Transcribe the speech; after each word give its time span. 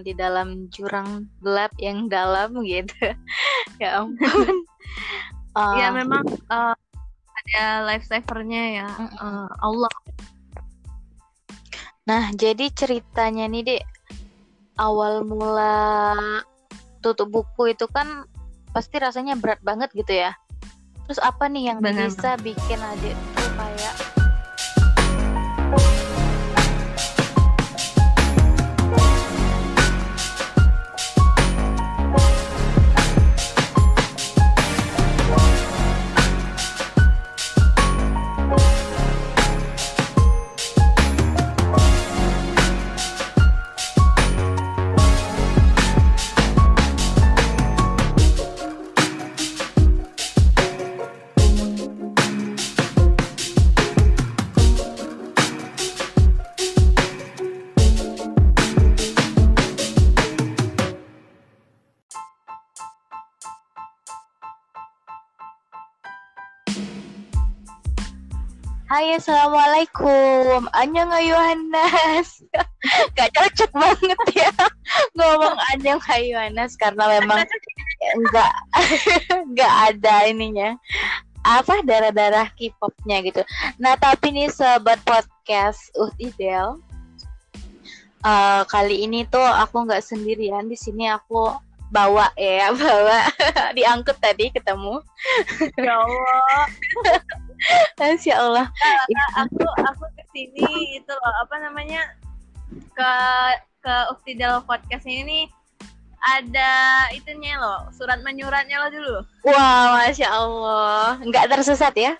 tenggelam 0.00 0.04
di 0.04 0.12
dalam 0.16 0.48
jurang 0.72 1.10
gelap 1.44 1.72
yang 1.78 2.08
dalam 2.08 2.64
gitu. 2.64 2.94
Ya 3.80 4.04
ampun. 4.04 4.64
Uh, 5.56 5.76
ya 5.80 5.88
memang 5.88 6.20
uh, 6.52 6.76
ada 7.32 7.64
lifesavernya 7.88 8.84
ya. 8.84 8.88
Uh, 9.16 9.48
Allah. 9.64 9.94
Nah 12.04 12.28
jadi 12.36 12.68
ceritanya 12.76 13.48
nih 13.48 13.64
dek 13.64 13.84
awal 14.76 15.24
mula 15.24 16.12
tutup 17.00 17.32
buku 17.32 17.72
itu 17.72 17.88
kan 17.88 18.28
pasti 18.76 19.00
rasanya 19.00 19.40
berat 19.40 19.64
banget 19.64 19.88
gitu 19.96 20.12
ya. 20.12 20.36
Terus 21.08 21.24
apa 21.24 21.48
nih 21.48 21.72
yang 21.72 21.80
Benar. 21.80 22.12
bisa 22.12 22.36
bikin 22.44 22.76
adik 22.76 23.16
tuh 23.32 23.50
kayak 23.56 23.89
Hai 68.90 69.14
assalamualaikum. 69.14 70.66
Anyang 70.74 71.14
Yohanes 71.22 72.42
Gak 73.14 73.30
cocok 73.38 73.70
banget 73.70 74.18
ya 74.34 74.50
Ngomong 75.14 75.54
Anyang 75.70 76.02
Yohanes 76.02 76.74
Karena 76.74 77.06
memang 77.22 77.46
Enggak 78.18 78.50
Enggak 79.46 79.74
ada 79.94 80.26
ininya. 80.26 80.74
Apa 81.46 81.86
darah-darah 81.86 82.50
K-popnya 82.58 83.22
gitu. 83.22 83.46
Nah 83.78 83.94
tapi 83.94 84.34
nih 84.34 84.50
sobat 84.50 84.98
podcast 85.06 85.94
Utidel 85.94 86.82
uh, 88.26 88.66
Kali 88.66 89.06
ini 89.06 89.22
tuh 89.30 89.38
aku 89.38 89.86
nggak 89.86 90.02
sendirian. 90.02 90.66
Di 90.66 90.74
sini 90.74 91.06
aku 91.06 91.54
bawa 91.94 92.34
ya 92.34 92.74
bawa 92.82 93.22
diangkut 93.70 94.18
tadi 94.18 94.50
ketemu. 94.50 94.98
Ya 95.78 95.94
Allah 95.94 96.66
Masya 98.00 98.34
Allah. 98.36 98.66
Nah, 99.10 99.28
aku 99.44 99.64
aku 99.84 100.04
ke 100.16 100.24
sini 100.32 100.96
itu 100.96 101.12
loh 101.12 101.34
apa 101.44 101.56
namanya 101.60 102.02
ke 102.70 103.12
ke 103.80 103.94
Uktidal 104.12 104.64
podcast 104.64 105.08
ini 105.08 105.48
ada 106.20 107.08
itunya 107.16 107.56
loh 107.56 107.88
surat 107.96 108.20
menyuratnya 108.20 108.76
lo 108.76 108.88
dulu. 108.92 109.16
Wah, 109.48 109.56
wow, 109.56 109.86
masya 110.04 110.28
Allah, 110.28 111.16
nggak 111.24 111.48
tersesat 111.48 111.94
ya? 111.96 112.12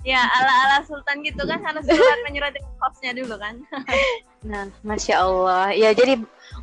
Ya 0.00 0.24
ala 0.24 0.52
ala 0.64 0.78
Sultan 0.88 1.20
gitu 1.20 1.44
kan 1.44 1.60
harus 1.60 1.84
surat 1.84 2.20
menyurat 2.24 2.56
hostnya 2.80 3.12
dulu 3.12 3.36
kan. 3.36 3.60
nah, 4.48 4.64
masya 4.80 5.20
Allah. 5.20 5.76
Ya 5.76 5.92
jadi 5.92 6.16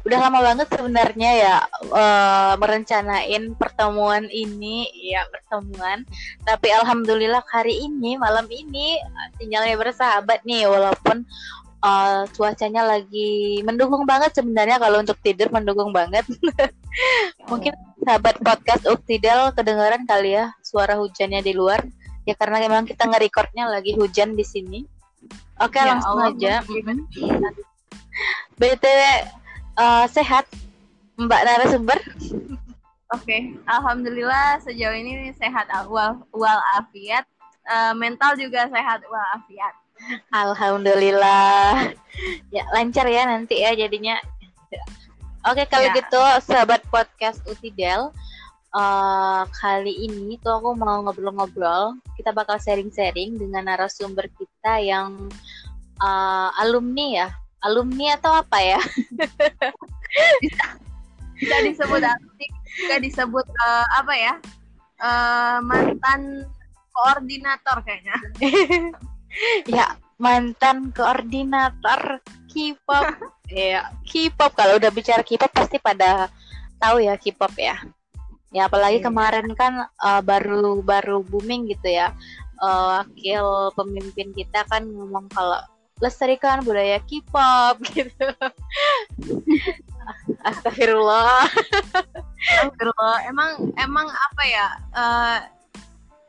udah 0.06 0.20
lama 0.20 0.40
banget 0.44 0.67
sebenarnya 0.70 1.31
ya 1.34 1.56
uh, 1.90 2.53
merencanain 2.59 3.56
pertemuan 3.56 4.28
ini. 4.30 4.89
Ya 4.94 5.26
pertemuan. 5.30 6.04
Tapi 6.44 6.67
alhamdulillah 6.73 7.42
hari 7.50 7.88
ini 7.88 8.20
malam 8.20 8.45
ini 8.52 8.99
sinyalnya 9.42 9.80
bersahabat 9.80 10.44
nih 10.44 10.67
walaupun 10.67 11.23
uh, 11.82 12.27
cuacanya 12.36 12.83
lagi 12.86 13.61
mendukung 13.64 14.04
banget 14.04 14.36
sebenarnya. 14.38 14.77
Kalau 14.77 15.02
untuk 15.02 15.17
tidur 15.23 15.49
mendukung 15.49 15.89
banget. 15.95 16.27
Mungkin 17.52 17.73
sahabat 18.04 18.42
podcast 18.42 18.83
Uktidal 18.86 19.54
kedengaran 19.54 20.05
kali 20.05 20.38
ya 20.38 20.54
suara 20.61 21.00
hujannya 21.00 21.42
di 21.42 21.54
luar. 21.55 21.82
Ya 22.27 22.36
karena 22.36 22.60
memang 22.60 22.83
kita 22.83 23.08
nge-recordnya 23.08 23.71
lagi 23.71 23.95
hujan 23.95 24.36
di 24.36 24.44
sini. 24.44 24.80
Oke 25.58 25.80
ya, 25.80 25.95
langsung 25.95 26.20
Allah 26.20 26.36
aja. 26.36 26.54
btw 28.60 29.02
uh, 29.77 30.05
sehat 30.10 30.45
Mbak 31.17 31.42
narasumber? 31.45 31.98
Oke, 33.15 33.23
okay. 33.23 33.42
alhamdulillah 33.65 34.60
sejauh 34.61 34.93
ini 34.93 35.32
sehat 35.33 35.71
wal 35.88 36.21
walafiat, 36.36 37.23
uh, 37.65 37.95
mental 37.95 38.36
juga 38.36 38.67
sehat 38.67 39.02
walafiat. 39.08 39.73
Alhamdulillah. 40.30 41.95
Ya 42.54 42.64
lancar 42.73 43.10
ya 43.10 43.26
nanti 43.26 43.61
ya 43.64 43.73
jadinya. 43.73 44.17
Oke, 45.48 45.64
okay, 45.64 45.65
kalau 45.71 45.88
ya. 45.89 45.95
gitu 45.98 46.21
sahabat 46.44 46.83
podcast 46.92 47.39
Utidel, 47.48 48.11
uh, 48.76 49.42
kali 49.58 50.05
ini 50.05 50.36
tuh 50.44 50.59
aku 50.59 50.76
mau 50.76 51.02
ngobrol-ngobrol. 51.02 51.98
Kita 52.20 52.36
bakal 52.36 52.59
sharing-sharing 52.59 53.39
dengan 53.39 53.71
narasumber 53.71 54.27
kita 54.38 54.83
yang 54.83 55.32
uh, 56.04 56.49
alumni 56.61 57.26
ya 57.26 57.30
alumni 57.66 58.18
atau 58.18 58.32
apa 58.42 58.58
ya? 58.62 58.82
bisa, 60.44 60.66
bisa 61.38 61.56
disebut 61.66 62.02
alumni, 62.02 62.48
bisa 62.78 62.95
disebut 63.02 63.45
uh, 63.45 63.86
apa 63.98 64.14
ya? 64.14 64.34
Uh, 64.98 65.58
mantan 65.62 66.50
koordinator 66.94 67.78
kayaknya. 67.86 68.18
ya, 69.78 69.94
mantan 70.18 70.90
koordinator 70.94 72.22
K-pop. 72.50 73.06
ya, 73.54 73.94
K-pop 74.06 74.52
kalau 74.58 74.82
udah 74.82 74.89
bicara 74.89 75.22
K-pop 75.22 75.54
pasti 75.54 75.78
pada 75.78 76.30
tahu 76.82 77.06
ya 77.06 77.14
K-pop 77.18 77.54
ya. 77.58 77.78
Ya 78.50 78.66
apalagi 78.66 79.04
yeah. 79.04 79.06
kemarin 79.06 79.48
kan 79.54 79.86
uh, 80.02 80.22
baru 80.24 80.82
baru 80.82 81.22
booming 81.22 81.70
gitu 81.70 81.94
ya. 81.94 82.16
Uh, 82.58 83.06
wakil 83.06 83.70
pemimpin 83.78 84.34
kita 84.34 84.66
kan 84.66 84.82
ngomong 84.82 85.30
kalau 85.30 85.62
lestarikan 85.97 86.61
budaya 86.61 87.02
K-pop 87.03 87.81
gitu. 87.95 88.27
Astagfirullah. 90.45 91.49
Astagfirullah. 92.61 93.17
Emang 93.27 93.73
emang 93.75 94.08
apa 94.08 94.43
ya? 94.45 94.67
Uh, 94.93 95.37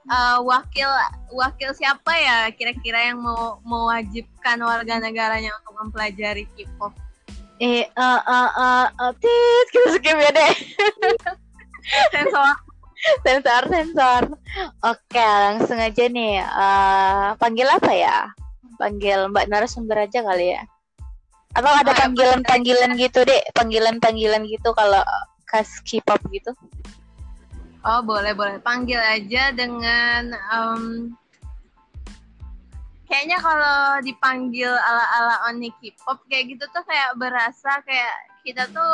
uh, 0.08 0.38
wakil 0.42 0.88
wakil 1.32 1.70
siapa 1.76 2.12
ya 2.16 2.48
kira-kira 2.52 3.12
yang 3.12 3.20
mau 3.20 3.60
mewajibkan 3.62 4.58
warga 4.64 4.98
negaranya 4.98 5.52
untuk 5.62 5.76
mempelajari 5.84 6.48
K-pop? 6.56 6.92
Eh, 7.58 7.90
uh, 7.98 8.22
uh, 8.22 8.50
uh, 8.54 8.86
uh, 9.02 9.12
tis, 9.18 9.66
kita 9.74 9.98
skip 9.98 10.14
ya 10.14 10.30
deh. 10.30 10.54
sensor. 12.14 12.54
sensor, 13.26 13.62
sensor. 13.66 14.22
Oke, 14.86 15.18
langsung 15.18 15.78
aja 15.78 16.04
nih. 16.06 16.38
Uh, 16.38 17.34
panggil 17.42 17.66
apa 17.66 17.92
ya? 17.94 18.30
Panggil 18.78 19.28
Mbak 19.28 19.46
narasumber 19.50 20.06
aja 20.06 20.22
kali 20.24 20.54
ya. 20.56 20.62
Atau 21.52 21.72
ada 21.74 21.92
panggilan-panggilan 21.96 22.94
gitu 22.96 23.26
deh, 23.26 23.42
panggilan-panggilan 23.52 24.46
gitu 24.46 24.70
kalau 24.72 25.02
khas 25.48 25.82
K-pop 25.82 26.20
gitu. 26.30 26.54
Oh 27.82 28.04
boleh 28.04 28.36
boleh 28.36 28.60
panggil 28.60 29.00
aja 29.00 29.50
dengan 29.54 30.34
um, 30.52 31.14
kayaknya 33.08 33.40
kalau 33.40 33.98
dipanggil 34.04 34.68
ala-ala 34.68 35.48
Oni 35.50 35.72
K-pop 35.80 36.20
kayak 36.28 36.54
gitu 36.54 36.64
tuh 36.70 36.84
kayak 36.84 37.16
berasa 37.16 37.80
kayak 37.88 38.14
kita 38.44 38.68
tuh 38.70 38.92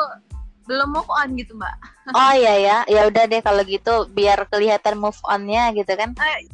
belum 0.64 0.96
move 0.96 1.10
on 1.12 1.36
gitu 1.36 1.52
mbak. 1.58 1.76
Oh 2.16 2.32
iya 2.32 2.54
ya, 2.56 2.78
ya 2.94 3.00
udah 3.08 3.24
deh 3.28 3.42
kalau 3.44 3.60
gitu 3.66 4.08
biar 4.08 4.48
kelihatan 4.48 4.96
move 4.96 5.18
onnya 5.28 5.74
gitu 5.76 5.92
kan. 5.92 6.16
Eh, 6.16 6.48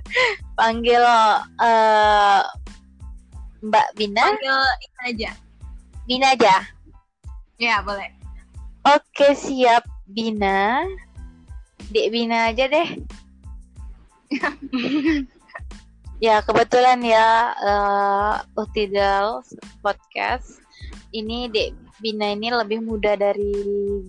Panggil 0.58 1.02
uh, 1.60 2.42
Mbak 3.62 3.88
Bina. 3.96 4.24
Panggil 4.24 4.58
Ina 4.58 5.02
aja. 5.08 5.30
Bina 6.08 6.26
aja. 6.34 6.54
Ya, 7.60 7.78
boleh. 7.84 8.10
Oke, 8.88 9.38
siap 9.38 9.86
Bina. 10.10 10.82
Dek 11.92 12.10
Bina 12.10 12.50
aja 12.50 12.66
deh. 12.66 12.88
ya, 16.24 16.40
kebetulan 16.42 17.04
ya 17.04 17.52
uh, 17.60 18.34
Utidal 18.56 19.44
podcast 19.84 20.58
ini 21.12 21.46
Dek 21.52 21.76
Bina 22.02 22.34
ini 22.34 22.50
lebih 22.50 22.82
muda 22.82 23.14
dari 23.14 23.54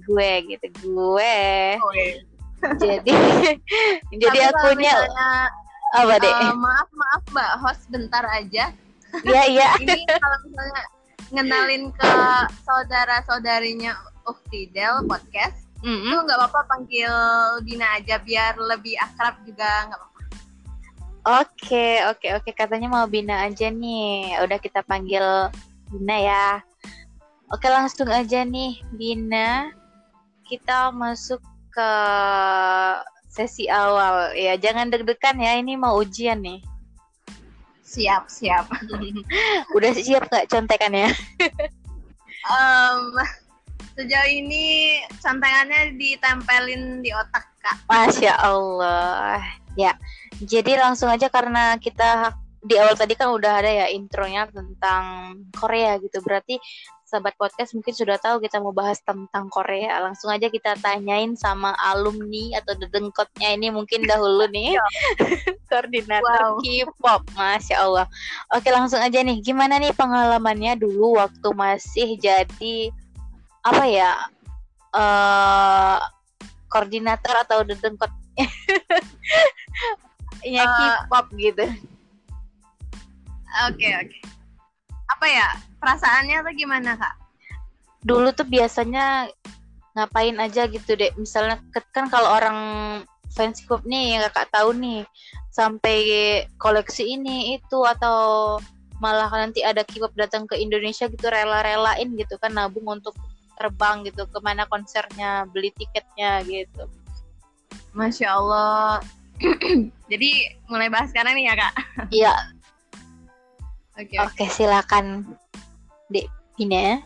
gue 0.02 0.32
gitu. 0.50 0.68
Gue. 0.82 1.78
Oh, 1.78 1.94
iya 1.94 2.34
jadi 2.80 3.14
jadi 4.24 4.40
akunya 4.52 4.96
apa 5.94 6.16
deh 6.18 6.34
uh, 6.34 6.57
maaf 6.57 6.90
maaf 6.90 7.22
mbak 7.30 7.51
host 7.62 7.86
bentar 7.94 8.25
aja 8.34 8.74
iya 9.22 9.44
iya 9.54 9.68
ini 9.78 10.04
kalau 10.10 10.38
misalnya 10.50 10.84
ngenalin 11.34 11.90
ke 11.94 12.13
saudara-saudarinya 12.62 13.98
Uftidel 14.24 15.04
podcast, 15.04 15.68
mm 15.84 15.90
-hmm. 15.90 16.12
itu 16.13 16.18
nggak 16.24 16.38
apa-apa 16.40 16.62
panggil 16.69 17.13
Dina 17.66 18.00
aja 18.00 18.22
biar 18.22 18.56
lebih 18.56 18.95
akrab 19.01 19.36
juga 19.44 19.90
nggak 19.90 20.00
apa-apa. 20.00 20.22
Oke, 21.24 22.04
oke, 22.12 22.28
oke. 22.36 22.50
Katanya 22.51 22.92
mau 22.92 23.07
Bina 23.07 23.48
aja 23.48 23.72
nih. 23.72 24.36
Udah 24.44 24.60
kita 24.60 24.84
panggil 24.84 25.24
Bina 25.88 26.16
ya. 26.19 26.48
Oke, 27.48 27.72
langsung 27.72 28.12
aja 28.12 28.44
nih, 28.44 28.84
Bina. 28.92 29.72
Kita 30.44 30.92
masuk 30.92 31.39
ke 31.72 31.92
sesi 33.34 33.66
awal. 33.66 34.38
Ya, 34.38 34.54
jangan 34.62 34.94
deg-degan 34.94 35.42
ya. 35.42 35.58
Ini 35.58 35.74
mau 35.74 35.98
ujian 35.98 36.38
nih. 36.46 36.62
Siap, 37.82 38.30
siap. 38.30 38.70
Udah 39.78 39.92
siap 39.98 40.30
nggak 40.30 40.50
contekannya? 40.54 41.10
um, 42.54 43.18
sejauh 43.98 44.30
ini 44.30 44.98
contekannya 45.18 45.98
ditempelin 45.98 47.02
di 47.02 47.10
otak, 47.10 47.50
Kak. 47.62 47.78
Masya 47.90 48.34
Allah. 48.38 49.42
Ya, 49.74 49.98
jadi 50.38 50.78
langsung 50.78 51.10
aja 51.10 51.30
karena 51.34 51.78
kita 51.82 52.38
di 52.64 52.80
awal 52.80 52.96
tadi 52.96 53.18
kan 53.18 53.28
udah 53.34 53.60
ada 53.60 53.68
ya 53.68 53.86
intronya 53.90 54.46
tentang 54.50 55.36
Korea 55.54 55.98
gitu. 55.98 56.22
Berarti 56.22 56.62
sahabat 57.13 57.38
podcast 57.38 57.77
mungkin 57.77 57.94
sudah 57.94 58.18
tahu 58.18 58.42
kita 58.42 58.57
mau 58.57 58.74
bahas 58.74 58.98
tentang 59.06 59.45
Korea. 59.54 60.01
Langsung 60.01 60.33
aja 60.33 60.50
kita 60.50 60.74
tanyain 60.81 61.38
sama 61.38 61.77
alumni 61.77 62.57
atau 62.57 62.74
dedengkotnya 62.74 63.54
ini 63.54 63.69
mungkin 63.69 64.10
dahulu 64.10 64.50
nih. 64.50 64.74
Iya. 64.74 64.86
Koordinator 65.69 66.57
wow. 66.57 66.57
K-pop. 66.57 67.21
Masya 67.38 67.86
Allah. 67.86 68.10
Oke 68.50 68.74
langsung 68.74 68.98
aja 68.98 69.21
nih. 69.21 69.45
Gimana 69.45 69.77
nih 69.77 69.94
pengalamannya 69.94 70.74
dulu 70.81 71.21
waktu 71.21 71.54
masih 71.54 72.18
jadi 72.18 72.89
apa 73.62 73.86
ya? 73.86 74.18
Uh, 74.89 76.01
koordinator 76.65 77.45
atau 77.45 77.62
dedengkot 77.62 78.10
ya 80.42 80.65
K-pop 80.65 81.30
gitu. 81.38 81.69
Oke 83.69 83.77
okay, 83.77 83.92
oke. 84.01 84.10
Okay. 84.10 84.21
Apa 85.24 85.31
ya 85.31 85.56
perasaannya 85.80 86.44
tuh 86.44 86.52
gimana 86.52 87.00
kak? 87.00 87.16
Dulu 88.04 88.36
tuh 88.36 88.44
biasanya 88.44 89.31
ngapain 89.96 90.36
aja 90.36 90.68
gitu 90.68 91.00
deh. 91.00 91.16
Misalnya 91.16 91.64
kan 91.96 92.12
kalau 92.12 92.28
orang 92.28 92.60
fans 93.31 93.64
K-pop 93.64 93.88
nih 93.88 94.20
yang 94.20 94.28
kakak 94.28 94.52
tahu 94.52 94.75
nih 94.75 95.08
sampai 95.48 95.96
koleksi 96.60 97.16
ini 97.16 97.56
itu 97.56 97.80
atau 97.88 98.60
malah 99.00 99.31
nanti 99.31 99.64
ada 99.64 99.88
K-pop 99.88 100.12
datang 100.12 100.44
ke 100.44 100.60
Indonesia 100.60 101.08
gitu 101.08 101.24
rela-relain 101.31 102.20
gitu 102.20 102.36
kan 102.36 102.52
nabung 102.52 102.84
untuk 102.84 103.16
terbang 103.56 104.04
gitu 104.04 104.28
ke 104.28 104.44
mana 104.44 104.68
konsernya 104.68 105.48
beli 105.48 105.72
tiketnya 105.72 106.44
gitu. 106.44 106.84
Masya 107.96 108.28
Allah 108.28 109.00
Jadi 110.12 110.52
mulai 110.68 110.92
bahas 110.92 111.16
sekarang 111.16 111.31
nih 111.40 111.48
ya 111.48 111.56
kak? 111.56 111.74
Iya. 112.12 112.36
Oke. 113.94 114.16
Oke 114.18 114.45
silakan, 114.50 115.38
Dek 116.10 116.25
Pina. 116.57 117.01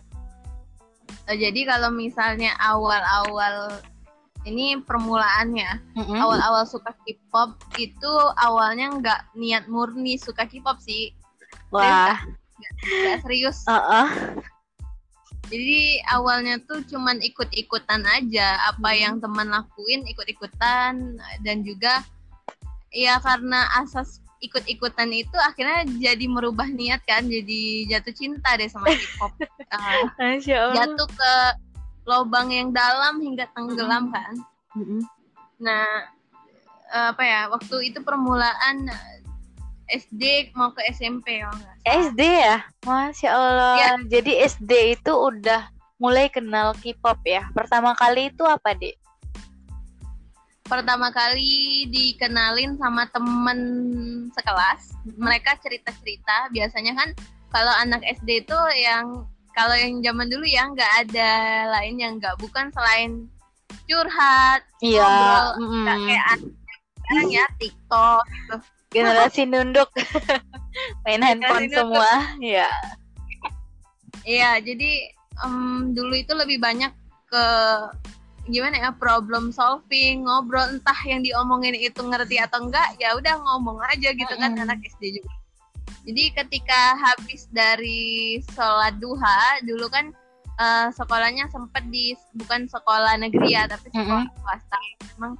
Oh, 1.27 1.35
jadi 1.35 1.67
kalau 1.67 1.91
misalnya 1.91 2.55
awal-awal 2.63 3.75
ini 4.47 4.79
permulaannya, 4.79 5.83
mm-hmm. 5.99 6.19
awal-awal 6.23 6.63
suka 6.63 6.95
K-pop 7.03 7.59
itu 7.75 8.13
awalnya 8.39 8.87
nggak 8.95 9.21
niat 9.35 9.67
murni 9.67 10.15
suka 10.15 10.47
K-pop 10.47 10.79
sih. 10.79 11.11
Wah. 11.75 12.15
Nggak 12.87 13.27
serius. 13.27 13.67
Uh-uh. 13.67 14.07
Jadi 15.47 16.03
awalnya 16.11 16.59
tuh 16.67 16.83
cuman 16.83 17.23
ikut-ikutan 17.23 18.03
aja 18.03 18.59
apa 18.67 18.91
hmm. 18.91 18.99
yang 18.99 19.15
teman 19.23 19.47
lakuin 19.47 20.03
ikut-ikutan 20.03 21.15
dan 21.39 21.57
juga 21.63 22.03
ya 22.91 23.15
karena 23.23 23.63
asas 23.79 24.19
ikut-ikutan 24.37 25.09
itu 25.13 25.33
akhirnya 25.41 25.85
jadi 25.97 26.25
merubah 26.29 26.69
niat 26.69 27.01
kan 27.09 27.25
jadi 27.25 27.89
jatuh 27.89 28.13
cinta 28.13 28.53
deh 28.57 28.69
sama 28.69 28.93
K-pop. 28.93 29.33
Uh, 29.67 30.07
jatuh 30.47 31.09
ke 31.11 31.33
lubang 32.07 32.47
yang 32.47 32.71
dalam 32.71 33.19
hingga 33.19 33.51
tenggelam 33.51 34.07
kan. 34.15 34.33
Mm-hmm. 34.79 35.01
nah 35.59 36.07
uh, 36.87 37.11
apa 37.11 37.19
ya 37.19 37.51
waktu 37.51 37.91
itu 37.91 37.99
permulaan 37.99 38.87
SD 39.91 40.55
mau 40.55 40.71
ke 40.71 40.87
SMP 40.95 41.43
ya 41.43 41.51
SD 41.83 42.21
ya? 42.23 42.63
Masya 42.87 43.29
Allah. 43.31 43.75
Ya. 43.75 43.91
jadi 44.07 44.47
SD 44.47 44.71
itu 44.95 45.11
udah 45.11 45.67
mulai 45.99 46.31
kenal 46.31 46.71
K-pop 46.79 47.19
ya? 47.27 47.47
Pertama 47.51 47.91
kali 47.91 48.31
itu 48.31 48.47
apa 48.47 48.71
dek 48.71 48.95
pertama 50.67 51.09
kali 51.09 51.87
dikenalin 51.89 52.75
sama 52.77 53.07
temen 53.09 53.59
sekelas 54.35 54.93
mereka 55.15 55.55
cerita 55.63 55.95
cerita 56.03 56.51
biasanya 56.51 56.93
kan 56.93 57.09
kalau 57.49 57.71
anak 57.79 58.03
SD 58.03 58.43
itu 58.43 58.59
yang 58.75 59.25
kalau 59.55 59.73
yang 59.73 60.03
zaman 60.05 60.27
dulu 60.29 60.45
ya 60.45 60.69
nggak 60.69 60.93
ada 61.07 61.31
lain 61.79 61.95
yang 61.97 62.13
nggak 62.21 62.37
bukan 62.37 62.69
selain 62.75 63.25
curhat 63.87 64.61
iya 64.83 65.01
ngobrol 65.01 65.47
mm. 65.63 65.85
kayak 65.87 66.25
sekarang 67.07 67.29
ya 67.31 67.45
TikTok 67.57 68.23
gitu 68.27 68.55
generasi 68.93 69.41
nunduk 69.47 69.89
main 71.07 71.23
handphone 71.23 71.67
semua 71.71 72.11
ya 72.43 72.67
iya 74.27 74.59
jadi 74.59 75.11
um, 75.43 75.95
dulu 75.95 76.13
itu 76.15 76.35
lebih 76.35 76.59
banyak 76.59 76.91
ke 77.27 77.45
gimana 78.47 78.79
ya 78.79 78.91
problem 78.95 79.51
solving 79.51 80.23
ngobrol 80.23 80.63
entah 80.71 80.99
yang 81.03 81.21
diomongin 81.21 81.75
itu 81.75 81.99
ngerti 81.99 82.39
atau 82.39 82.63
enggak 82.63 82.95
ya 82.97 83.13
udah 83.15 83.35
ngomong 83.37 83.79
aja 83.91 84.15
gitu 84.15 84.33
kan 84.39 84.55
mm 84.55 84.57
-hmm. 84.57 84.65
anak 84.67 84.79
SD 84.87 85.19
juga 85.21 85.31
jadi 86.07 86.23
ketika 86.43 86.95
habis 86.95 87.51
dari 87.51 88.39
sholat 88.55 88.95
duha 89.03 89.59
dulu 89.67 89.91
kan 89.91 90.15
uh, 90.55 90.87
sekolahnya 90.95 91.51
sempat 91.51 91.83
di 91.91 92.15
bukan 92.39 92.71
sekolah 92.71 93.19
negeri 93.19 93.59
ya 93.59 93.67
tapi 93.67 93.91
sekolah 93.91 94.23
mm 94.23 94.31
-hmm. 94.31 94.41
swasta 94.41 94.79
memang 95.15 95.33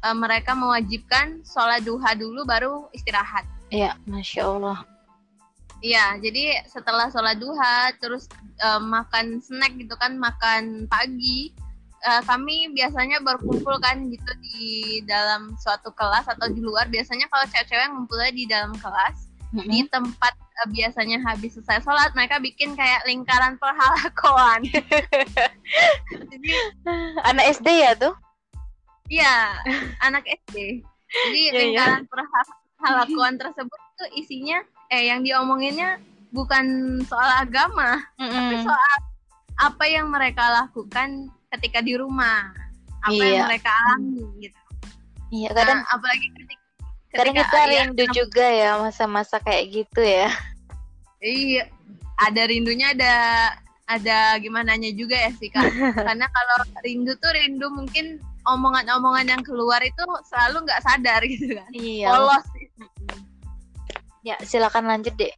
uh, 0.00 0.16
mereka 0.16 0.56
mewajibkan 0.56 1.44
sholat 1.44 1.84
duha 1.84 2.16
dulu 2.16 2.48
baru 2.48 2.88
istirahat 2.96 3.44
iya 3.68 3.96
masya 4.08 4.48
allah 4.48 4.80
Iya, 5.84 6.16
jadi 6.16 6.64
setelah 6.64 7.12
sholat 7.12 7.36
duha, 7.36 7.92
terus 8.00 8.24
uh, 8.64 8.80
makan 8.80 9.44
snack 9.44 9.76
gitu 9.76 9.92
kan, 10.00 10.16
makan 10.16 10.88
pagi, 10.88 11.52
uh, 12.04 12.22
kami 12.28 12.70
biasanya 12.76 13.18
berkumpul 13.24 13.76
kan 13.80 14.06
gitu 14.12 14.32
di 14.44 15.00
dalam 15.08 15.56
suatu 15.58 15.90
kelas 15.96 16.28
atau 16.28 16.46
di 16.52 16.60
luar. 16.60 16.86
Biasanya 16.92 17.26
kalau 17.32 17.44
cewek-cewek 17.48 17.88
ngumpulnya 17.90 18.30
di 18.30 18.44
dalam 18.44 18.72
kelas 18.78 19.32
mm-hmm. 19.52 19.70
di 19.70 19.80
tempat 19.88 20.34
uh, 20.36 20.68
biasanya 20.70 21.18
habis 21.24 21.56
selesai 21.56 21.82
sholat 21.82 22.12
mereka 22.12 22.38
bikin 22.38 22.76
kayak 22.76 23.02
lingkaran 23.08 23.56
perhalakoan. 23.56 24.60
Jadi 26.30 26.48
anak 27.24 27.44
SD 27.56 27.68
ya 27.72 27.92
tuh? 27.96 28.14
Iya, 29.08 29.36
anak 30.00 30.24
SD. 30.24 30.80
Jadi 31.14 31.40
yeah, 31.48 31.52
iya. 31.52 31.60
lingkaran 31.60 32.02
yeah. 32.04 32.10
perhalakoan 32.80 33.34
tersebut 33.40 33.80
tuh 33.94 34.10
isinya 34.18 34.58
eh 34.90 35.08
yang 35.08 35.24
diomonginnya 35.24 36.02
bukan 36.34 36.98
soal 37.06 37.30
agama, 37.46 38.02
mm-hmm. 38.18 38.34
tapi 38.34 38.56
soal 38.66 38.94
apa 39.54 39.84
yang 39.86 40.10
mereka 40.10 40.50
lakukan 40.50 41.30
ketika 41.58 41.78
di 41.80 41.94
rumah 41.98 42.50
apa 43.04 43.14
iya. 43.14 43.28
yang 43.40 43.46
mereka 43.48 43.70
alami 43.70 44.24
gitu. 44.40 44.60
Iya 45.34 45.48
kadang 45.50 45.80
nah, 45.82 45.94
apalagi 45.94 46.26
ketika, 46.32 46.64
ketika 47.10 47.18
kadang 47.18 47.34
kita 47.36 47.60
rindu 47.66 48.04
juga 48.14 48.46
ya 48.46 48.70
masa-masa 48.80 49.36
kayak 49.42 49.64
gitu 49.70 50.00
ya. 50.02 50.30
Iya 51.20 51.62
ada 52.20 52.42
rindunya 52.46 52.94
ada 52.94 53.14
ada 53.84 54.38
gimana 54.40 54.78
nya 54.78 54.90
juga 54.94 55.16
ya 55.18 55.30
sih 55.36 55.50
kak. 55.52 55.64
Karena 56.08 56.26
kalau 56.30 56.58
rindu 56.82 57.12
tuh 57.18 57.30
rindu 57.34 57.66
mungkin 57.68 58.22
omongan-omongan 58.44 59.26
yang 59.38 59.42
keluar 59.44 59.80
itu 59.80 60.02
selalu 60.28 60.68
nggak 60.68 60.82
sadar 60.84 61.20
gitu 61.32 61.56
kan. 61.56 61.70
Iya. 61.72 62.08
Polos. 62.12 62.46
Ya 64.24 64.40
silakan 64.40 64.88
lanjut 64.88 65.12
deh 65.20 65.34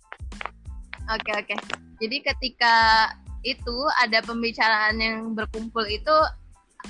oke 1.11 1.31
oke. 1.39 1.55
Jadi 2.03 2.17
ketika 2.23 2.75
itu 3.47 3.79
ada 4.03 4.19
pembicaraan 4.26 4.99
yang 4.99 5.38
berkumpul 5.38 5.87
itu 5.87 6.17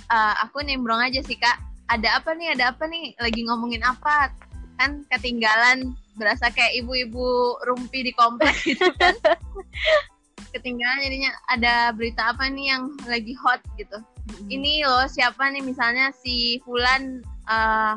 uh, 0.08 0.34
aku 0.40 0.64
nimbrong 0.64 1.00
aja 1.04 1.20
sih 1.20 1.36
kak. 1.36 1.60
Ada 1.86 2.18
apa 2.18 2.32
nih 2.34 2.56
ada 2.56 2.72
apa 2.72 2.88
nih? 2.88 3.12
Lagi 3.20 3.44
ngomongin 3.46 3.84
apa? 3.84 4.32
Kan 4.80 5.04
ketinggalan 5.12 5.92
berasa 6.16 6.48
kayak 6.48 6.80
ibu-ibu 6.80 7.60
rumpi 7.68 8.08
di 8.08 8.12
kompleks 8.16 8.64
gitu 8.64 8.88
kan. 8.96 9.14
Ketinggalan 10.56 11.04
jadinya 11.04 11.30
ada 11.52 11.92
berita 11.92 12.32
apa 12.32 12.48
nih 12.48 12.72
yang 12.72 12.96
lagi 13.04 13.36
hot 13.36 13.60
gitu. 13.76 14.00
Hmm. 14.26 14.50
ini 14.50 14.82
loh 14.82 15.06
siapa 15.06 15.46
nih? 15.54 15.62
Misalnya 15.62 16.10
si 16.10 16.58
Fulan 16.66 17.22
uh, 17.46 17.94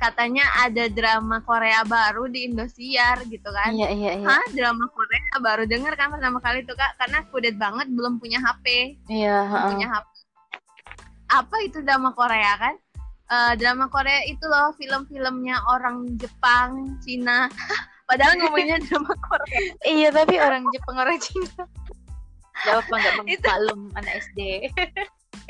katanya 0.00 0.42
ada 0.58 0.88
drama 0.88 1.44
Korea 1.44 1.84
baru 1.84 2.24
di 2.26 2.48
Indosiar 2.48 3.20
gitu 3.28 3.46
kan. 3.46 3.70
Iya 3.70 3.88
iya 3.92 4.10
iya. 4.16 4.26
Hah, 4.26 4.44
drama 4.50 4.88
Korea 4.88 5.20
baru 5.38 5.68
denger 5.68 5.92
kan 5.94 6.08
pertama 6.08 6.40
kali 6.40 6.64
tuh 6.64 6.72
Kak 6.72 6.96
karena 6.96 7.20
kudet 7.28 7.54
banget 7.54 7.92
belum 7.92 8.16
punya 8.16 8.40
HP. 8.40 8.96
Iya, 9.06 9.44
Belum 9.44 9.52
heeh. 9.52 9.70
punya 9.70 9.88
HP. 9.92 10.08
Apa 11.30 11.56
itu 11.62 11.78
drama 11.84 12.10
Korea 12.10 12.52
kan? 12.56 12.74
Eh, 13.30 13.52
drama 13.54 13.86
Korea 13.86 14.26
itu 14.26 14.42
loh 14.42 14.74
film-filmnya 14.74 15.62
orang 15.68 16.08
Jepang, 16.16 16.98
Cina. 16.98 17.46
Padahal 18.10 18.34
ngomongnya 18.40 18.80
drama 18.88 19.14
Korea. 19.20 19.60
Iya, 19.84 20.08
tapi 20.10 20.34
orang 20.40 20.66
Jepang 20.72 20.96
orang 20.98 21.20
Cina. 21.20 21.62
Gak 22.60 22.74
apa 22.82 22.92
nggak 22.92 23.14
Itu- 23.36 23.46
maklum 23.46 23.80
anak 23.94 24.14
SD. 24.18 24.40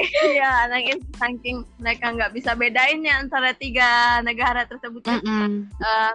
Iya, 0.00 0.68
itu 0.80 1.04
saking 1.20 1.64
mereka 1.76 2.12
nggak 2.12 2.32
bisa 2.32 2.56
bedain 2.56 3.04
ya 3.04 3.20
antara 3.20 3.52
tiga 3.52 4.20
negara 4.24 4.64
tersebut. 4.64 5.04
kan. 5.04 5.20
Mm-mm. 5.20 5.68
Eh, 5.68 6.12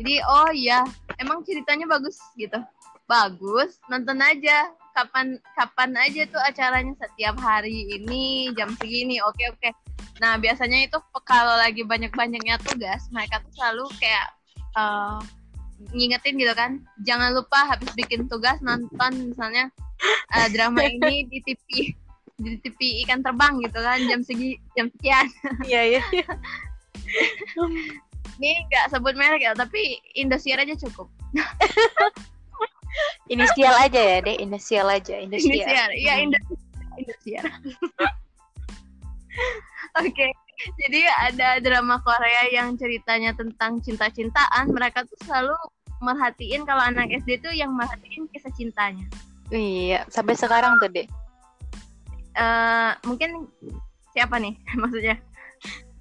jadi 0.00 0.14
oh 0.24 0.50
iya, 0.52 0.80
emang 1.20 1.44
ceritanya 1.44 1.84
bagus 1.84 2.16
gitu. 2.40 2.56
Bagus, 3.04 3.76
nonton 3.92 4.20
aja. 4.24 4.72
Kapan 4.90 5.38
kapan 5.54 5.90
aja 6.02 6.26
tuh 6.26 6.42
acaranya 6.42 6.92
setiap 6.98 7.38
hari 7.38 8.00
ini 8.00 8.50
jam 8.56 8.72
segini. 8.80 9.22
Oke 9.22 9.46
oke. 9.52 9.70
Nah 10.18 10.36
biasanya 10.40 10.88
itu 10.88 10.98
kalau 11.22 11.54
lagi 11.60 11.86
banyak 11.86 12.10
banyaknya 12.12 12.58
tugas, 12.64 13.06
mereka 13.12 13.40
tuh 13.44 13.52
selalu 13.54 13.84
kayak 14.00 14.26
eh, 14.76 15.18
ngingetin 15.94 16.40
gitu 16.40 16.54
kan. 16.56 16.80
Jangan 17.04 17.36
lupa 17.36 17.68
habis 17.68 17.92
bikin 17.94 18.26
tugas 18.26 18.58
nonton 18.64 19.32
misalnya 19.32 19.68
eh, 20.36 20.48
drama 20.52 20.84
ini 20.84 21.28
di 21.28 21.38
TV 21.44 21.94
di 22.40 22.56
TV 22.64 23.04
ikan 23.04 23.20
terbang 23.20 23.60
gitu 23.60 23.78
kan 23.78 24.00
jam 24.08 24.20
segi 24.24 24.56
jam 24.72 24.88
sekian. 24.96 25.26
Iya 25.68 25.82
iya. 25.96 26.02
iya. 26.12 26.26
Ini 28.40 28.52
nggak 28.72 28.96
sebut 28.96 29.12
merek 29.20 29.44
ya, 29.44 29.52
tapi 29.52 30.00
Indosiar 30.16 30.64
aja 30.64 30.72
cukup. 30.72 31.12
Inisial 33.32 33.76
aja 33.76 34.00
ya, 34.00 34.18
Dek. 34.24 34.40
Inisial 34.40 34.88
aja, 34.88 35.14
Indosiar. 35.20 35.52
Indosiar, 35.52 35.90
iya 35.92 36.14
Hmm. 36.16 36.24
Indosiar. 36.24 36.58
Indosiar. 36.96 37.44
Oke, 40.00 40.26
jadi 40.86 41.00
ada 41.30 41.60
drama 41.60 42.00
Korea 42.00 42.48
yang 42.48 42.80
ceritanya 42.80 43.36
tentang 43.36 43.84
cinta-cintaan. 43.84 44.72
Mereka 44.72 45.04
tuh 45.04 45.18
selalu 45.28 45.56
merhatiin 46.00 46.64
kalau 46.64 46.80
anak 46.80 47.12
SD 47.12 47.44
tuh 47.44 47.52
yang 47.52 47.76
merhatiin 47.76 48.24
kisah 48.32 48.50
cintanya. 48.56 49.04
Iya, 49.52 50.08
sampai 50.08 50.34
sekarang 50.38 50.80
tuh, 50.80 50.88
Dek. 50.88 51.10
Eh 52.34 52.92
mungkin 53.06 53.48
siapa 54.14 54.38
nih 54.38 54.54
maksudnya? 54.80 55.16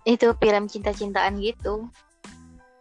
Itu 0.07 0.33
film 0.37 0.65
cinta-cintaan 0.69 1.37
gitu. 1.41 1.89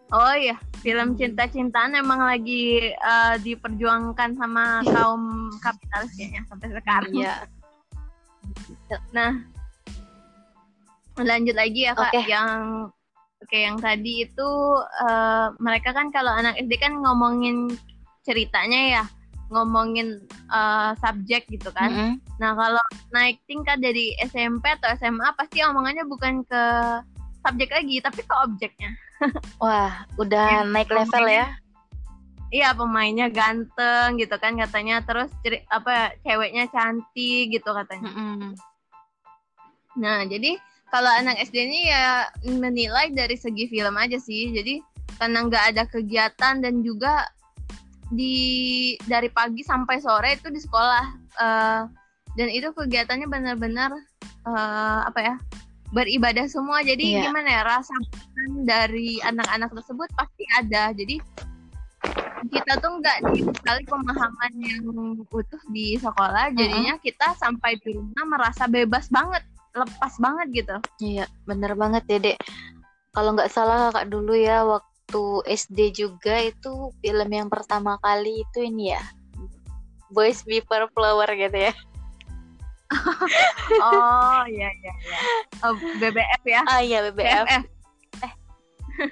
Oh 0.09 0.33
iya, 0.33 0.57
film 0.81 1.21
cinta-cintaan 1.21 1.93
emang 1.93 2.25
lagi 2.25 2.93
eh, 2.97 3.35
diperjuangkan 3.45 4.41
sama 4.41 4.81
kaum 4.97 5.53
kapitalis 5.61 6.13
kayaknya 6.17 6.43
sampai 6.49 6.69
sekarang. 6.73 7.13
Iya. 7.13 7.35
Nah, 9.13 9.45
lanjut 11.21 11.53
lagi 11.53 11.85
ya 11.85 11.93
kak, 11.93 12.09
Oke. 12.09 12.25
yang 12.25 12.89
oke 13.45 13.59
yang 13.59 13.77
tadi 13.77 14.25
itu 14.25 14.51
eh, 15.05 15.47
mereka 15.61 15.93
kan 15.93 16.09
kalau 16.09 16.33
anak 16.33 16.57
SD 16.57 16.81
kan 16.81 16.97
ngomongin 16.97 17.69
ceritanya 18.25 18.81
ya, 18.89 19.05
ngomongin 19.49 20.23
eh, 20.29 20.91
subjek 21.01 21.49
gitu 21.49 21.69
kan. 21.73 21.91
Mm-mm. 21.93 22.13
Nah 22.39 22.55
kalau 22.55 22.85
naik 23.13 23.41
tingkat 23.49 23.81
dari 23.83 24.15
SMP 24.25 24.69
atau 24.69 24.93
SMA 24.97 25.35
pasti 25.35 25.65
omongannya 25.65 26.05
bukan 26.07 26.45
ke 26.45 26.63
subjek 27.43 27.71
lagi, 27.73 27.99
tapi 28.05 28.21
ke 28.23 28.35
objeknya. 28.45 28.91
Wah, 29.63 30.05
udah 30.21 30.63
Ya, 30.63 30.69
naik 30.69 30.91
level 30.93 31.27
ya. 31.27 31.47
Iya 32.49 32.73
pemainnya 32.73 33.29
ganteng 33.29 34.17
gitu 34.17 34.41
kan 34.41 34.57
katanya, 34.57 35.05
terus 35.05 35.29
ceri- 35.45 35.69
apa 35.69 36.17
ceweknya 36.25 36.65
cantik 36.73 37.53
gitu 37.53 37.71
katanya. 37.77 38.09
Mm-mm. 38.09 38.57
Nah, 39.99 40.25
jadi 40.25 40.57
kalau 40.89 41.11
anak 41.13 41.37
SD 41.45 41.69
ini 41.69 41.93
ya 41.93 42.25
menilai 42.49 43.13
dari 43.13 43.37
segi 43.37 43.69
film 43.69 43.93
aja 44.01 44.17
sih. 44.17 44.49
Jadi 44.55 44.81
karena 45.21 45.45
nggak 45.45 45.65
ada 45.75 45.85
kegiatan 45.91 46.65
dan 46.65 46.81
juga 46.81 47.29
di 48.09 48.37
dari 49.05 49.29
pagi 49.29 49.61
sampai 49.61 50.01
sore 50.01 50.41
itu 50.41 50.49
di 50.49 50.61
sekolah 50.61 51.29
Eh, 51.39 51.83
dan 52.35 52.49
itu 52.51 52.71
kegiatannya 52.75 53.31
benar-benar 53.31 53.95
eh, 54.47 55.01
apa 55.07 55.21
ya 55.23 55.35
beribadah 55.95 56.45
semua. 56.51 56.83
Jadi 56.85 57.15
Iya. 57.17 57.31
gimana 57.31 57.49
ya 57.49 57.63
rasa 57.65 57.95
dari 58.67 59.23
anak-anak 59.23 59.71
tersebut 59.73 60.09
pasti 60.19 60.45
ada. 60.59 60.91
Jadi 60.93 61.23
kita 62.49 62.79
tuh 62.79 63.03
nggak 63.03 63.19
dibekali 63.35 63.83
pemahaman 63.87 64.53
yang 64.63 64.83
utuh 65.31 65.63
di 65.71 65.99
sekolah. 65.99 66.55
Jadinya 66.55 66.99
kita 67.01 67.35
sampai 67.39 67.79
di 67.83 67.95
rumah 67.97 68.25
merasa 68.39 68.67
bebas 68.67 69.11
banget 69.11 69.43
lepas 69.75 70.15
banget 70.19 70.47
gitu. 70.65 70.77
Iya, 70.99 71.25
bener 71.47 71.79
banget 71.79 72.03
ya, 72.11 72.19
Dek. 72.19 72.39
Kalau 73.15 73.35
nggak 73.35 73.51
salah 73.51 73.89
kakak 73.91 74.11
dulu 74.11 74.35
ya, 74.35 74.67
waktu 74.67 74.98
SD 75.49 75.97
juga 75.97 76.37
itu 76.45 76.93
film 77.01 77.29
yang 77.33 77.49
pertama 77.49 77.97
kali 78.05 78.45
itu 78.45 78.61
ini 78.61 78.93
ya, 78.93 79.03
Boys 80.13 80.45
Before 80.45 80.93
Flower 80.93 81.29
gitu 81.33 81.57
ya. 81.57 81.73
Oh 83.85 84.43
iya 84.49 84.69
iya 84.81 84.93
iya. 85.05 85.19
Oh, 85.61 85.77
BBF 85.77 86.43
ya. 86.49 86.61
Ah 86.65 86.81
iya, 86.81 87.05
BBF. 87.05 87.45
BFF. 87.45 87.65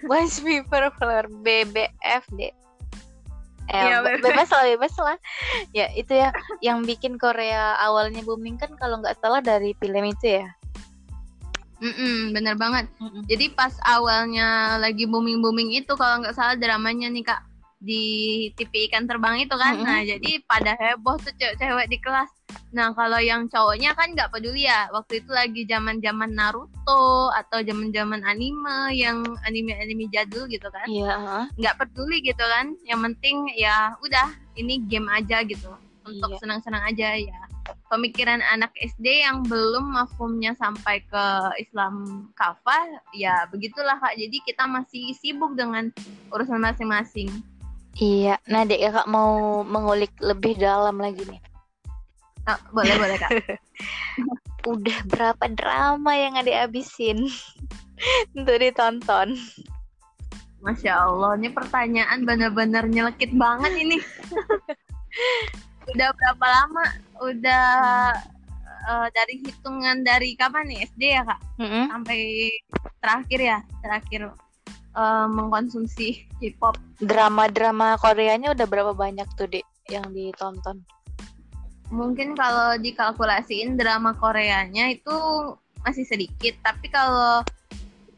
Boys 0.09 0.41
Before 0.41 0.89
Flower, 0.97 1.29
BBF, 1.45 2.25
Dek. 2.33 2.53
Eh, 3.67 3.83
Iya, 3.83 4.01
be- 4.01 4.17
BBF. 4.17 4.25
bebas 4.33 4.49
lah, 4.49 4.65
bebas 4.65 4.95
lah. 4.97 5.17
Ya, 5.77 5.93
itu 5.93 6.13
ya 6.13 6.33
yang 6.65 6.89
bikin 6.89 7.21
Korea 7.21 7.77
awalnya 7.85 8.25
booming 8.25 8.57
kan 8.57 8.73
kalau 8.81 9.01
nggak 9.05 9.21
salah 9.21 9.45
dari 9.45 9.77
film 9.77 10.05
itu 10.09 10.41
ya. 10.41 10.49
Mm-mm, 11.77 12.33
bener 12.33 12.57
banget. 12.57 12.89
Mm-mm. 12.97 13.29
Jadi 13.29 13.53
pas 13.53 13.75
awalnya 13.85 14.81
lagi 14.81 15.05
booming 15.05 15.45
booming 15.45 15.77
itu 15.77 15.93
kalau 15.95 16.25
nggak 16.25 16.33
salah 16.33 16.57
dramanya 16.57 17.13
nih 17.13 17.25
kak 17.25 17.43
di 17.77 18.05
TV 18.57 18.89
ikan 18.89 19.05
terbang 19.05 19.45
itu 19.45 19.53
kan. 19.53 19.77
Mm-mm. 19.77 19.85
Nah 19.85 20.01
jadi 20.01 20.41
pada 20.49 20.73
heboh 20.75 21.21
tuh 21.21 21.33
cewek-cewek 21.37 21.87
di 21.93 21.99
kelas. 22.01 22.33
Nah 22.73 22.97
kalau 22.97 23.21
yang 23.21 23.45
cowoknya 23.53 23.93
kan 23.93 24.17
nggak 24.17 24.33
peduli 24.33 24.65
ya. 24.65 24.89
Waktu 24.89 25.21
itu 25.21 25.31
lagi 25.33 25.63
zaman 25.69 26.01
zaman 26.01 26.33
Naruto 26.33 27.29
atau 27.37 27.61
zaman 27.61 27.93
zaman 27.93 28.25
anime 28.25 28.97
yang 28.97 29.21
anime 29.45 29.77
anime 29.77 30.09
jadul 30.09 30.49
gitu 30.49 30.67
kan. 30.73 30.89
Iya, 30.89 31.13
heeh. 31.13 31.45
nggak 31.61 31.77
peduli 31.77 32.25
gitu 32.25 32.41
kan 32.43 32.73
yang 32.89 33.05
penting 33.05 33.53
ya 33.53 33.93
udah 34.01 34.33
ini 34.57 34.81
game 34.89 35.13
aja 35.13 35.45
gitu 35.45 35.69
untuk 36.07 36.33
Iya. 36.33 36.41
senang-senang 36.41 36.83
aja 36.87 37.19
ya 37.19 37.41
pemikiran 37.89 38.43
anak 38.53 38.71
SD 38.79 39.25
yang 39.25 39.47
belum 39.47 39.95
mafhumnya 39.95 40.53
sampai 40.59 41.03
ke 41.07 41.25
Islam 41.61 42.27
kafah 42.35 43.01
ya 43.15 43.47
begitulah 43.51 43.99
kak 43.99 44.19
jadi 44.19 44.37
kita 44.45 44.65
masih 44.67 45.15
sibuk 45.17 45.55
dengan 45.55 45.91
urusan 46.33 46.63
masing-masing 46.63 47.31
Iya. 47.97 48.37
Nah, 48.53 48.69
Dek, 48.69 48.77
kakak 48.77 49.09
mau 49.09 49.65
mengulik 49.65 50.13
lebih 50.21 50.61
dalam 50.61 51.01
lagi 51.01 51.25
nih. 51.25 51.41
Ah, 52.45 52.61
boleh 52.69 52.93
boleh 53.01 53.17
kak 53.17 53.33
Udah 54.69 55.01
berapa 55.09 55.49
drama 55.49 56.13
yang 56.13 56.37
nggak 56.37 56.45
dihabisin 56.45 57.25
untuk 58.37 58.61
ditonton? 58.61 59.41
masya 60.67 61.07
Allah 61.07 61.39
ini 61.39 61.55
pertanyaan 61.55 62.27
bener-bener 62.27 62.91
nyelekit 62.91 63.31
banget 63.39 63.71
ini 63.79 64.03
udah 65.95 66.09
berapa 66.11 66.47
lama 66.51 66.85
udah 67.21 67.67
eh, 68.65 69.09
dari 69.13 69.35
hitungan 69.45 70.05
dari 70.05 70.35
kapan 70.37 70.69
nih? 70.69 70.79
SD 70.91 71.03
ya 71.17 71.23
kak? 71.25 71.41
Mm-mm. 71.61 71.85
sampai 71.91 72.21
terakhir 73.01 73.41
ya? 73.41 73.59
Terakhir 73.83 74.21
eh, 74.97 75.27
mengkonsumsi 75.31 76.25
K-pop. 76.41 76.77
Drama-drama 77.01 77.97
Koreanya 78.01 78.53
udah 78.53 78.67
berapa 78.69 78.93
banyak 78.97 79.29
tuh, 79.37 79.49
Dek, 79.49 79.67
yang 79.89 80.11
ditonton? 80.13 80.85
mungkin 81.87 82.35
kalau 82.35 82.75
dikalkulasiin 82.83 83.79
drama 83.79 84.11
Koreanya 84.19 84.91
itu 84.91 85.15
masih 85.87 86.03
sedikit. 86.03 86.59
Tapi 86.67 86.91
kalau 86.91 87.47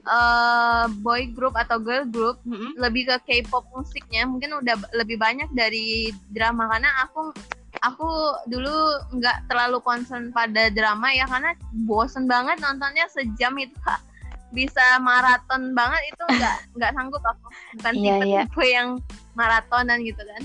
eh, 0.09 0.85
boy 1.05 1.29
group 1.37 1.53
atau 1.53 1.77
girl 1.77 2.09
group 2.09 2.41
Mm-mm. 2.49 2.81
lebih 2.81 3.09
ke 3.13 3.17
K-pop 3.45 3.69
musiknya 3.77 4.25
mungkin 4.25 4.57
udah 4.57 4.77
lebih 4.97 5.21
banyak 5.21 5.53
dari 5.53 6.13
drama. 6.33 6.65
Karena 6.73 6.89
aku 7.05 7.33
aku 7.81 8.09
dulu 8.47 8.75
nggak 9.15 9.47
terlalu 9.47 9.79
concern 9.81 10.31
pada 10.31 10.69
drama 10.69 11.11
ya 11.11 11.25
karena 11.25 11.53
bosen 11.85 12.25
banget 12.25 12.59
nontonnya 12.59 13.07
sejam 13.09 13.55
itu 13.57 13.75
Kak. 13.81 14.01
bisa 14.49 14.81
maraton 14.99 15.77
banget 15.77 16.01
itu 16.09 16.23
nggak 16.25 16.57
nggak 16.77 16.91
sanggup 16.93 17.21
aku 17.21 17.47
bukan 17.77 17.93
Iya, 17.95 18.15
tipe 18.17 18.27
iya. 18.27 18.41
tipe 18.49 18.65
yang 18.65 18.89
maratonan 19.33 20.01
gitu 20.01 20.21
kan 20.25 20.43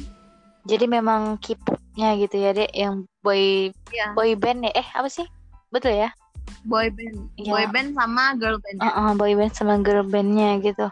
Jadi 0.63 0.87
memang 0.87 1.35
K-pop-nya 1.43 2.15
gitu 2.15 2.39
ya, 2.39 2.55
Dek, 2.55 2.71
yang 2.71 3.03
boy 3.19 3.67
Iya. 3.91 4.15
boy 4.15 4.31
band 4.33 4.63
ya? 4.63 4.71
Eh, 4.73 4.87
apa 4.95 5.07
sih? 5.07 5.27
Betul 5.69 5.99
ya? 5.99 6.15
boy 6.63 6.87
band, 6.87 7.27
Ya. 7.35 7.51
boy 7.51 7.65
band 7.67 7.91
sama 7.91 8.31
girl 8.35 8.55
band. 8.59 8.79
Uh, 8.79 8.87
uh, 8.87 9.11
boy 9.11 9.35
band 9.35 9.51
sama 9.51 9.75
girl 9.79 10.03
bandnya 10.03 10.59
gitu. 10.59 10.87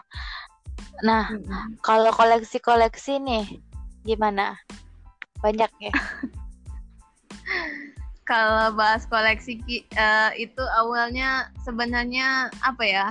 Nah, 1.00 1.32
Mm-mm. 1.32 1.80
kalau 1.80 2.12
koleksi-koleksi 2.12 3.16
nih 3.18 3.44
gimana? 4.02 4.60
Banyak 5.42 5.70
ya? 5.82 5.92
Kalau 8.30 8.72
bahas 8.78 9.04
koleksi 9.10 9.58
eh, 9.92 10.30
itu 10.38 10.62
awalnya 10.78 11.50
sebenarnya 11.66 12.48
apa 12.62 12.84
ya? 12.86 13.06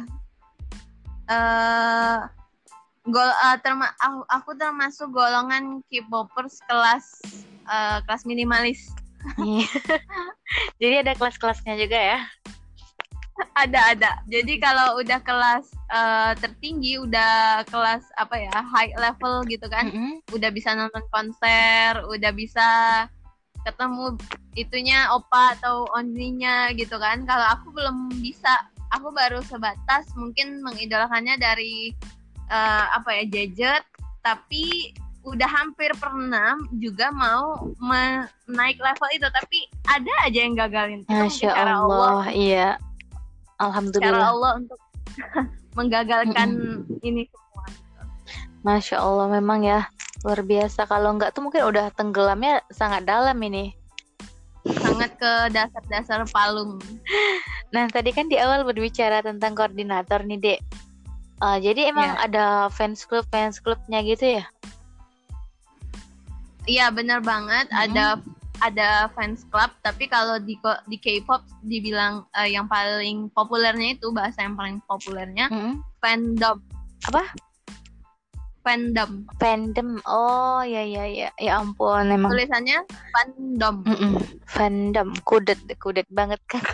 Eh 1.28 2.20
gol 3.06 3.30
eh, 3.30 3.58
terma- 3.60 3.94
aku, 4.00 4.24
aku 4.32 4.52
termasuk 4.56 5.12
golongan 5.12 5.84
K-popers 5.92 6.64
kelas 6.66 7.06
eh, 7.68 7.98
kelas 8.08 8.24
minimalis. 8.24 8.88
Iya. 9.38 9.68
Jadi 10.82 10.96
ada 11.06 11.14
kelas-kelasnya 11.14 11.76
juga 11.78 12.00
ya? 12.00 12.20
Ada 13.56 13.80
ada. 13.96 14.12
Jadi 14.28 14.60
kalau 14.62 15.00
udah 15.02 15.20
kelas 15.24 15.66
eh, 15.92 16.32
tertinggi, 16.40 17.02
udah 17.02 17.64
kelas 17.68 18.04
apa 18.20 18.36
ya 18.38 18.54
high 18.54 18.94
level 18.98 19.44
gitu 19.48 19.66
kan, 19.68 19.90
Mm-mm. 19.90 20.22
udah 20.32 20.50
bisa 20.52 20.76
nonton 20.76 21.04
konser, 21.10 22.00
udah 22.08 22.32
bisa 22.36 22.70
ketemu 23.62 24.18
itunya 24.58 25.06
opa 25.14 25.56
atau 25.60 25.86
onlinya 25.96 26.74
gitu 26.76 26.98
kan. 26.98 27.24
Kalau 27.26 27.46
aku 27.56 27.72
belum 27.72 28.20
bisa, 28.20 28.52
aku 28.92 29.14
baru 29.14 29.40
sebatas 29.46 30.10
mungkin 30.18 30.62
mengidolakannya 30.66 31.38
dari 31.40 31.94
eh, 32.50 32.86
apa 32.92 33.22
ya 33.22 33.24
Jejet, 33.30 33.84
tapi 34.26 34.96
udah 35.22 35.46
hampir 35.46 35.94
pernah 36.02 36.58
juga 36.82 37.14
mau 37.14 37.70
naik 38.50 38.82
level 38.82 39.10
itu, 39.14 39.28
tapi 39.30 39.70
ada 39.86 40.14
aja 40.26 40.40
yang 40.42 40.58
gagalin. 40.58 41.06
Itu 41.06 41.14
mungkin 41.14 41.30
Masya 41.30 41.50
cara 41.54 41.74
Allah, 41.78 42.24
iya. 42.34 42.70
Cara 43.62 43.70
Alhamdulillah. 43.70 44.27
Allah 44.27 44.51
untuk 44.58 44.80
menggagalkan 45.77 46.50
ini 47.01 47.30
semua. 47.30 47.65
Masya 48.62 48.98
Allah 48.98 49.27
memang 49.30 49.62
ya 49.62 49.86
luar 50.22 50.41
biasa. 50.41 50.86
Kalau 50.86 51.13
nggak 51.15 51.34
tuh 51.34 51.46
mungkin 51.46 51.65
udah 51.65 51.94
tenggelamnya 51.94 52.65
sangat 52.70 53.06
dalam 53.06 53.38
ini. 53.41 53.74
Sangat 54.77 55.18
ke 55.18 55.32
dasar-dasar 55.53 56.25
palung. 56.30 56.77
Nah 57.72 57.88
tadi 57.88 58.12
kan 58.12 58.27
di 58.27 58.36
awal 58.36 58.68
berbicara 58.68 59.24
tentang 59.24 59.56
koordinator 59.56 60.27
nih 60.27 60.36
dek. 60.36 60.60
Eh, 61.39 61.58
jadi 61.63 61.96
emang 61.96 62.20
Ya. 62.20 62.27
ada 62.27 62.46
fans 62.68 63.08
club 63.08 63.24
fans 63.32 63.63
clubnya 63.63 64.03
gitu 64.03 64.44
ya? 64.44 64.46
Iya 66.68 66.91
benar 66.91 67.24
banget 67.24 67.72
Mhm. 67.72 67.80
ada 67.80 68.06
ada 68.62 69.10
fans 69.18 69.41
club 69.50 69.74
tapi 69.82 70.06
kalau 70.06 70.38
di 70.38 70.53
di 70.86 70.98
K-pop 71.01 71.41
dibilang 71.65 72.30
eh, 72.38 72.53
yang 72.53 72.70
paling 72.70 73.34
populernya 73.34 73.98
itu 73.98 74.13
bahasa 74.13 74.46
yang 74.46 74.53
paling 74.53 74.77
populernya 74.86 75.50
Mm-mm. 75.50 75.82
fandom. 75.98 76.62
Apa? 77.10 77.25
Fandom. 78.62 79.25
Fandom. 79.41 79.98
Oh 80.06 80.62
ya 80.62 80.86
ya 80.86 81.10
ya. 81.10 81.34
Ya 81.41 81.58
ampun 81.58 82.13
emang. 82.13 82.30
Tulisannya 82.30 82.86
fandom. 83.10 83.75
Mm-mm. 83.89 84.13
Fandom. 84.46 85.10
Kudet 85.25 85.58
kudet 85.82 86.06
banget 86.13 86.38
kan. 86.46 86.62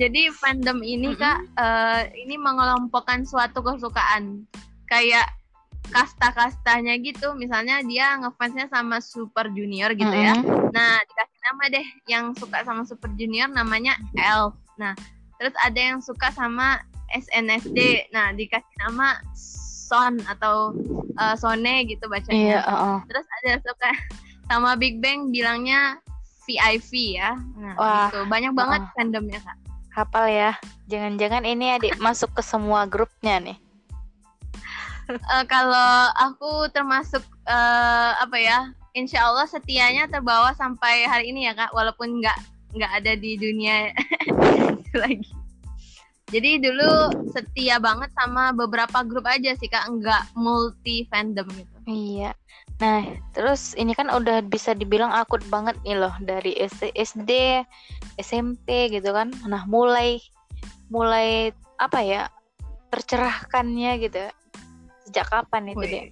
Jadi 0.00 0.30
fandom 0.38 0.80
ini 0.86 1.12
Mhm. 1.12 1.18
Kak 1.18 1.38
eh, 1.58 2.00
ini 2.22 2.38
mengelompokkan 2.38 3.26
suatu 3.26 3.58
kesukaan. 3.66 4.46
Kayak 4.86 5.26
kasta-kastanya 5.92 6.96
gitu, 7.04 7.36
misalnya 7.36 7.84
dia 7.84 8.16
ngefansnya 8.18 8.66
sama 8.72 8.98
Super 8.98 9.52
Junior 9.52 9.92
gitu 9.92 10.10
ya. 10.10 10.32
Mm-mm. 10.34 10.72
Nah, 10.72 10.98
dikasih 11.04 11.38
nama 11.44 11.64
deh 11.68 11.86
yang 12.08 12.24
suka 12.34 12.64
sama 12.64 12.82
Super 12.88 13.12
Junior 13.20 13.52
namanya 13.52 13.94
Elf. 14.16 14.56
Nah, 14.80 14.96
terus 15.36 15.52
ada 15.60 15.76
yang 15.76 16.00
suka 16.00 16.32
sama 16.32 16.80
SNSD. 17.12 18.08
Nah, 18.16 18.32
dikasih 18.32 18.76
nama 18.80 19.20
Son 19.36 20.16
atau 20.24 20.72
eh, 21.20 21.36
Sone 21.36 21.84
gitu 21.84 22.08
Iya. 22.08 22.12
bacanya. 22.12 22.58
uh-uh. 22.64 22.98
Terus 23.04 23.26
ada 23.28 23.46
yang 23.52 23.62
suka 23.62 23.90
sama 24.48 24.70
Big 24.80 25.04
Bang 25.04 25.28
bilangnya 25.28 26.00
VIP 26.48 27.20
ya. 27.20 27.36
Nah, 27.60 27.76
Wah, 27.76 28.08
gitu. 28.08 28.24
Banyak 28.32 28.52
banget 28.56 28.80
uh-uh. 28.88 28.94
fandomnya, 28.96 29.38
Kak. 29.44 29.56
Hafal 29.92 30.26
ya. 30.32 30.52
Jangan-jangan 30.88 31.44
ini 31.44 31.76
adik 31.76 32.00
masuk 32.00 32.32
ke 32.32 32.40
semua 32.40 32.88
grupnya 32.88 33.36
nih. 33.44 33.56
Eh, 35.10 35.44
kalau 35.50 36.10
aku 36.18 36.70
termasuk 36.70 37.22
eh, 37.46 38.12
apa 38.18 38.36
ya? 38.38 38.58
Insya 38.92 39.24
Allah 39.24 39.48
setianya 39.48 40.04
terbawa 40.06 40.52
sampai 40.52 41.08
hari 41.08 41.32
ini 41.32 41.48
ya 41.48 41.56
kak, 41.56 41.72
walaupun 41.72 42.20
nggak 42.20 42.38
nggak 42.76 42.92
ada 43.02 43.12
di 43.16 43.40
dunia 43.40 43.88
lagi. 45.02 45.32
Jadi 46.32 46.64
dulu 46.64 47.12
setia 47.28 47.76
banget 47.76 48.08
sama 48.16 48.56
beberapa 48.56 49.04
grup 49.04 49.28
aja 49.28 49.52
sih 49.56 49.68
kak, 49.68 49.88
nggak 49.88 50.32
multi 50.36 51.08
fandom 51.08 51.48
gitu. 51.52 51.76
Iya. 51.88 52.32
Nah, 52.80 53.04
terus 53.36 53.76
ini 53.78 53.92
kan 53.94 54.08
udah 54.10 54.42
bisa 54.44 54.72
dibilang 54.72 55.12
akut 55.12 55.44
banget 55.52 55.76
nih 55.84 55.96
loh 55.96 56.12
dari 56.24 56.56
SD, 56.60 57.62
SMP 58.16 58.92
gitu 58.92 59.12
kan. 59.12 59.32
Nah, 59.48 59.64
mulai 59.68 60.20
mulai 60.92 61.52
apa 61.80 62.00
ya? 62.04 62.28
tercerahkannya 62.92 63.92
gitu. 64.04 64.20
Sejak 65.12 65.28
kapan 65.28 65.76
itu. 65.76 65.84
Dek? 65.84 66.08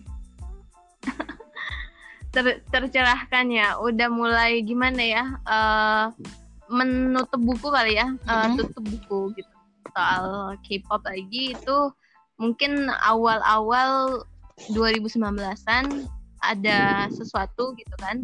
Ter- 2.37 2.61
tercerahkan 2.69 3.49
ya, 3.49 3.81
udah 3.81 4.13
mulai 4.13 4.61
gimana 4.61 5.01
ya? 5.01 5.25
eh, 5.41 6.05
menutup 6.71 7.41
buku 7.41 7.73
kali 7.73 7.97
ya, 7.97 8.07
Mhm. 8.07 8.61
tutup 8.61 8.85
buku 8.85 9.21
gitu. 9.35 9.55
Soal 9.91 10.55
K-pop 10.63 11.03
lagi 11.03 11.57
itu 11.57 11.79
mungkin 12.37 12.87
awal-awal 13.03 14.23
2019-an 14.71 16.07
ada 16.45 17.09
sesuatu 17.11 17.73
gitu 17.75 17.95
kan. 17.99 18.21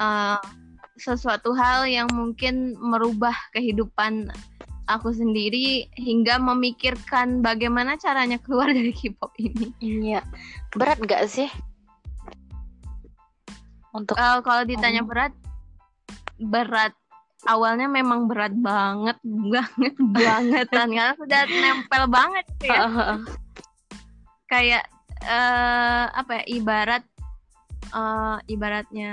Eh, 0.00 0.38
sesuatu 0.96 1.52
hal 1.52 1.84
yang 1.84 2.06
mungkin 2.08 2.78
merubah 2.78 3.34
kehidupan 3.52 4.30
aku 4.84 5.16
sendiri 5.16 5.88
hingga 5.96 6.36
memikirkan 6.36 7.40
bagaimana 7.40 7.96
caranya 7.96 8.36
keluar 8.40 8.70
dari 8.76 8.92
K-pop 8.92 9.32
ini. 9.40 9.72
Iya. 9.80 10.20
Berat 10.76 11.00
gak 11.04 11.24
sih? 11.28 11.48
Untuk 13.94 14.18
Eh, 14.18 14.40
kalau 14.42 14.66
ditanya 14.66 15.06
berat, 15.06 15.30
berat. 16.42 16.92
Awalnya 17.44 17.92
memang 17.92 18.24
berat 18.24 18.56
banget, 18.56 19.20
banget, 19.22 19.94
bangetan 20.16 20.88
karena 20.96 21.14
sudah 21.14 21.40
nempel 21.44 22.04
banget 22.08 22.46
ya. 22.64 22.88
Kayak 24.48 24.84
eh, 25.22 26.04
apa 26.10 26.40
ya? 26.40 26.44
Ibarat 26.58 27.04
eh, 27.94 28.36
ibaratnya 28.50 29.12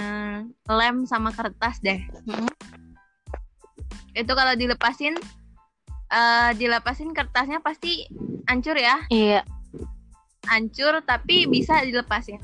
lem 0.65 1.05
sama 1.05 1.29
kertas 1.35 1.77
deh. 1.83 2.01
Mm-mm. 2.25 2.49
Itu 4.15 4.31
kalau 4.33 4.55
dilepasin, 4.55 5.15
eh 6.11 6.49
dilepasin 6.59 7.15
kertasnya 7.15 7.63
pasti 7.63 8.05
hancur 8.51 8.75
ya, 8.75 8.99
iya, 9.07 9.41
hancur 10.51 10.99
tapi 11.07 11.47
bisa 11.47 11.79
dilepasin. 11.87 12.39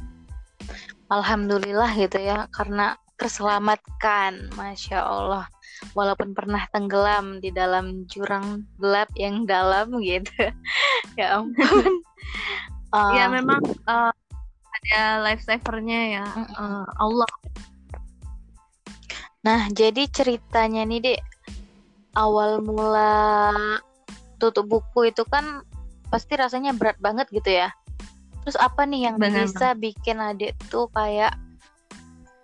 alhamdulillah 1.07 1.87
gitu 1.95 2.19
ya 2.19 2.51
karena 2.51 2.99
terselamatkan, 3.17 4.53
masya 4.53 5.01
Allah. 5.01 5.45
Walaupun 5.93 6.33
pernah 6.37 6.65
tenggelam 6.69 7.41
di 7.41 7.49
dalam 7.49 8.05
jurang 8.09 8.65
gelap 8.77 9.09
yang 9.17 9.45
dalam 9.45 9.97
gitu. 10.01 10.31
ya 11.19 11.41
ampun. 11.41 11.57
Ya 12.87 13.27
Ah, 13.27 13.27
memang 13.27 13.59
eh, 13.67 14.13
ada 14.79 15.01
lifesavernya 15.19 16.01
ya 16.17 16.23
eh, 16.23 16.85
Allah. 17.03 17.31
Nah, 19.43 19.67
jadi 19.75 20.07
ceritanya 20.07 20.87
nih, 20.87 20.99
Dek, 21.03 21.19
awal 22.17 22.65
mula 22.65 23.53
tutup 24.41 24.65
buku 24.65 25.13
itu 25.13 25.21
kan 25.29 25.61
pasti 26.09 26.33
rasanya 26.33 26.73
berat 26.73 26.97
banget 26.97 27.29
gitu 27.29 27.53
ya. 27.53 27.69
Terus 28.41 28.57
apa 28.57 28.89
nih 28.89 29.11
yang 29.11 29.17
Benar 29.21 29.45
bisa 29.45 29.77
bikin 29.77 30.17
adik 30.17 30.57
tuh 30.73 30.89
kayak 30.89 31.37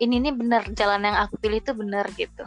ini 0.03 0.19
nih 0.19 0.33
bener 0.36 0.62
jalan 0.75 1.07
yang 1.07 1.17
aku 1.17 1.39
pilih 1.41 1.63
tuh 1.63 1.73
bener 1.73 2.05
gitu. 2.13 2.43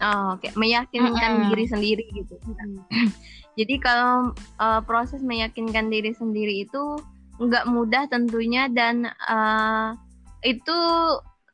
Oh, 0.00 0.36
oke, 0.36 0.48
meyakinkan 0.56 1.44
Mm-mm. 1.44 1.48
diri 1.52 1.64
sendiri 1.68 2.04
gitu. 2.16 2.36
Jadi 3.58 3.74
kalau 3.80 4.32
eh, 4.36 4.80
proses 4.88 5.20
meyakinkan 5.20 5.92
diri 5.92 6.16
sendiri 6.16 6.64
itu 6.64 7.00
nggak 7.40 7.68
mudah 7.68 8.08
tentunya 8.08 8.68
dan 8.72 9.08
eh, 9.08 9.88
itu 10.44 10.78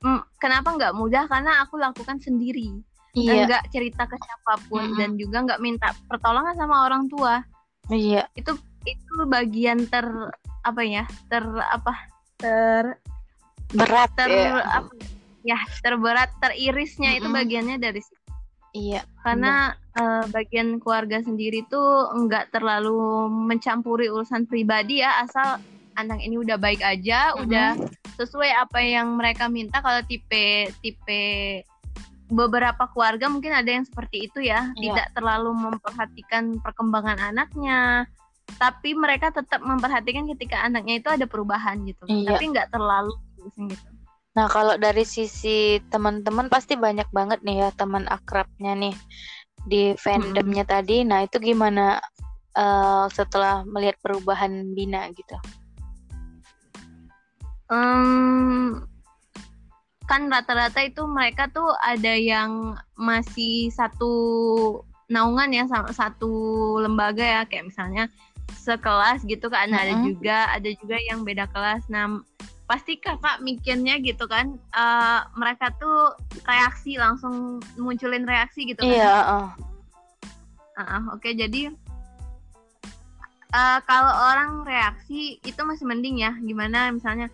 mm, 0.02 0.38
kenapa 0.38 0.74
nggak 0.74 0.94
mudah 0.94 1.26
karena 1.26 1.62
aku 1.66 1.78
lakukan 1.78 2.22
sendiri. 2.22 2.82
Iya, 3.16 3.48
nggak 3.48 3.64
cerita 3.72 4.04
ke 4.04 4.16
siapa 4.20 4.60
pun 4.68 4.84
Mm-mm. 4.84 4.98
dan 5.00 5.10
juga 5.16 5.40
nggak 5.48 5.62
minta 5.64 5.88
pertolongan 6.04 6.52
sama 6.52 6.84
orang 6.84 7.08
tua 7.08 7.40
iya, 7.88 8.28
itu 8.36 8.52
itu 8.84 9.12
bagian 9.24 9.88
ter 9.88 10.04
apa 10.68 10.82
ya 10.84 11.08
ter 11.32 11.40
apa 11.48 11.96
ter 12.36 13.00
berat 13.72 14.12
ter 14.14 14.28
ya. 14.28 14.60
apa 14.60 14.92
ya 15.46 15.58
terberat 15.80 16.28
teririsnya 16.42 17.16
itu 17.16 17.30
Mm-mm. 17.30 17.38
bagiannya 17.38 17.76
dari 17.78 18.02
situ. 18.02 18.26
Iya. 18.76 19.06
Karena 19.24 19.72
uh, 19.96 20.26
bagian 20.28 20.82
keluarga 20.82 21.22
sendiri 21.22 21.64
tuh 21.70 22.12
nggak 22.12 22.52
terlalu 22.52 23.30
mencampuri 23.30 24.10
urusan 24.12 24.44
pribadi 24.44 25.00
ya, 25.00 25.22
asal 25.24 25.62
anak 25.96 26.20
ini 26.20 26.36
udah 26.36 26.60
baik 26.60 26.84
aja, 26.84 27.32
mm-hmm. 27.32 27.42
udah 27.48 27.68
sesuai 28.20 28.52
apa 28.52 28.84
yang 28.84 29.16
mereka 29.16 29.48
minta. 29.48 29.80
Kalau 29.80 30.04
tipe 30.04 30.68
tipe 30.84 31.22
beberapa 32.26 32.90
keluarga 32.90 33.30
mungkin 33.30 33.54
ada 33.54 33.70
yang 33.70 33.86
seperti 33.86 34.26
itu 34.30 34.42
ya, 34.42 34.70
iya. 34.74 34.82
tidak 34.82 35.08
terlalu 35.14 35.50
memperhatikan 35.54 36.58
perkembangan 36.58 37.18
anaknya, 37.22 38.10
tapi 38.58 38.94
mereka 38.98 39.30
tetap 39.30 39.62
memperhatikan 39.62 40.26
ketika 40.34 40.62
anaknya 40.66 40.98
itu 40.98 41.08
ada 41.10 41.26
perubahan 41.26 41.86
gitu, 41.86 42.02
iya. 42.10 42.34
tapi 42.34 42.50
nggak 42.50 42.70
terlalu 42.74 43.14
gitu. 43.46 43.90
Nah, 44.36 44.52
kalau 44.52 44.76
dari 44.76 45.06
sisi 45.08 45.80
teman-teman 45.88 46.52
pasti 46.52 46.76
banyak 46.76 47.08
banget 47.08 47.40
nih 47.40 47.56
ya 47.66 47.68
teman 47.72 48.04
akrabnya 48.04 48.76
nih 48.76 48.94
di 49.64 49.96
fandomnya 49.96 50.68
hmm. 50.68 50.72
tadi. 50.76 50.96
Nah, 51.08 51.24
itu 51.24 51.40
gimana 51.40 51.96
uh, 52.52 53.08
setelah 53.08 53.64
melihat 53.64 53.96
perubahan 54.04 54.76
Bina 54.76 55.08
gitu? 55.16 55.40
Um, 57.72 58.86
kan 60.16 60.32
rata-rata 60.32 60.80
itu 60.80 61.04
mereka 61.04 61.52
tuh 61.52 61.68
ada 61.84 62.16
yang 62.16 62.72
masih 62.96 63.68
satu 63.68 64.14
naungan 65.12 65.52
ya 65.52 65.68
sama 65.68 65.92
satu 65.92 66.32
lembaga 66.80 67.20
ya 67.20 67.42
kayak 67.44 67.68
misalnya 67.68 68.08
sekelas 68.56 69.28
gitu 69.28 69.52
kan 69.52 69.68
mm 69.68 69.76
-hmm. 69.76 69.84
ada 69.84 69.94
juga 70.08 70.38
ada 70.56 70.70
juga 70.72 70.96
yang 71.04 71.20
beda 71.20 71.44
kelas. 71.52 71.84
Nah, 71.92 72.24
pasti 72.64 72.96
kakak 72.96 73.44
mikirnya 73.44 74.00
gitu 74.00 74.24
kan 74.24 74.56
uh, 74.72 75.28
mereka 75.36 75.68
tuh 75.76 76.16
reaksi 76.48 76.96
langsung 76.96 77.60
munculin 77.76 78.26
reaksi 78.26 78.66
gitu 78.66 78.82
kan 78.82 78.90
iya 78.90 79.14
uh. 79.22 79.50
Uh, 80.74 81.14
oke 81.14 81.22
okay, 81.22 81.38
jadi 81.38 81.70
uh, 83.54 83.78
kalau 83.86 84.10
orang 84.34 84.66
reaksi 84.66 85.38
itu 85.46 85.60
masih 85.62 85.86
mending 85.86 86.18
ya 86.26 86.34
gimana 86.42 86.90
misalnya 86.90 87.30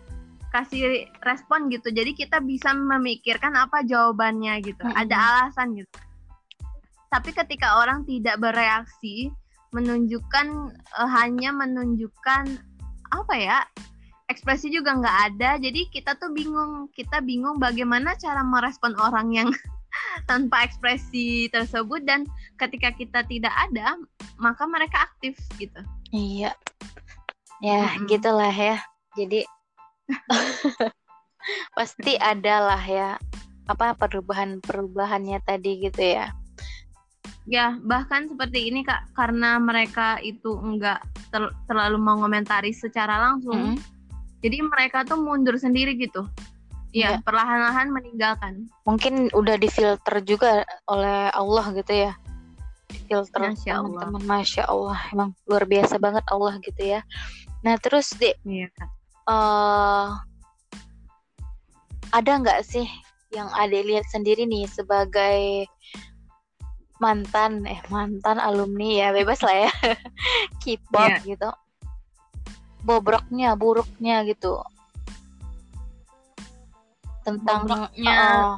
kasih 0.53 1.09
respon 1.25 1.67
gitu. 1.73 1.89
Jadi 1.89 2.13
kita 2.13 2.37
bisa 2.45 2.71
memikirkan 2.77 3.57
apa 3.57 3.81
jawabannya 3.81 4.61
gitu. 4.61 4.85
-hmm. 4.85 5.01
ada 5.01 5.15
alasan 5.17 5.73
gitu. 5.73 5.89
Tapi 7.09 7.29
ketika 7.33 7.81
orang 7.81 8.05
tidak 8.05 8.37
bereaksi 8.37 9.33
menunjukkan 9.73 10.77
uh, 10.97 11.09
hanya 11.17 11.49
menunjukkan 11.49 12.61
apa 13.13 13.33
ya 13.37 13.65
ekspresi 14.29 14.69
juga 14.69 14.97
nggak 14.97 15.17
ada. 15.33 15.57
Jadi 15.61 15.89
kita 15.89 16.17
tuh 16.17 16.29
bingung. 16.33 16.89
Kita 16.93 17.21
bingung 17.21 17.57
bagaimana 17.57 18.17
cara 18.17 18.41
merespon 18.45 18.93
orang 18.97 19.33
yang 19.33 19.49
tanpa 20.29 20.65
ekspresi 20.65 21.49
tersebut. 21.49 22.01
Dan 22.05 22.29
ketika 22.57 22.93
kita 22.93 23.25
tidak 23.25 23.53
ada 23.69 23.97
maka 24.37 24.65
mereka 24.69 25.09
aktif 25.09 25.37
gitu. 25.57 25.81
Iya. 26.13 26.53
Ya 27.61 27.89
mm-hmm. 27.89 28.05
gitulah 28.09 28.53
ya. 28.53 28.77
Jadi 29.13 29.45
pasti 31.77 32.15
ada 32.19 32.73
lah 32.73 32.83
ya 32.83 33.09
apa 33.67 33.95
perubahan 33.95 34.59
perubahannya 34.59 35.39
tadi 35.43 35.87
gitu 35.87 36.03
ya. 36.03 36.31
Ya 37.43 37.75
bahkan 37.83 38.27
seperti 38.31 38.71
ini 38.71 38.87
kak 38.87 39.11
karena 39.15 39.59
mereka 39.59 40.19
itu 40.23 40.55
enggak 40.59 41.03
ter 41.31 41.51
terlalu 41.67 41.99
mengomentari 41.99 42.71
secara 42.71 43.19
langsung 43.19 43.59
mm 43.59 43.75
-hmm 43.75 43.93
jadi 44.43 44.59
mereka 44.59 45.07
tuh 45.07 45.23
mundur 45.23 45.55
sendiri 45.55 45.95
gitu. 45.95 46.27
Ya, 46.93 47.17
ya. 47.17 47.19
perlahan-lahan 47.25 47.89
meninggalkan. 47.89 48.69
Mungkin 48.85 49.33
udah 49.33 49.57
difilter 49.57 50.21
juga 50.21 50.67
oleh 50.85 51.31
Allah 51.33 51.65
gitu 51.73 51.89
ya. 51.89 52.11
Filter 53.09 53.55
teman-teman 53.55 54.21
masya 54.21 54.67
Allah. 54.69 54.99
Emang 55.09 55.33
luar 55.49 55.65
biasa 55.65 55.97
banget 55.97 56.21
Allah 56.29 56.59
gitu 56.61 56.83
ya. 56.83 57.01
Nah 57.65 57.79
terus 57.81 58.13
dek 58.13 58.37
iya. 58.45 58.69
Uh, 59.27 60.17
ada 62.13 62.31
nggak 62.37 62.61
sih 62.61 62.85
yang 63.33 63.49
ada 63.49 63.73
lihat 63.73 64.05
sendiri 64.13 64.45
nih 64.45 64.69
sebagai 64.69 65.65
mantan 67.01 67.65
eh 67.65 67.81
mantan 67.91 68.37
alumni 68.39 69.03
ya 69.03 69.07
bebas 69.11 69.41
lah 69.43 69.67
ya. 69.67 69.71
K-pop 70.61 71.09
yeah. 71.09 71.19
gitu. 71.25 71.49
Bobroknya 72.85 73.57
buruknya 73.57 74.23
gitu. 74.29 74.61
Tentang 77.25 77.67
bobroknya. 77.67 78.15
uh, 78.15 78.53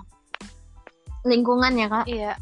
lingkungan 1.25 1.73
ya 1.73 1.87
kak. 1.89 2.05
Iya. 2.05 2.33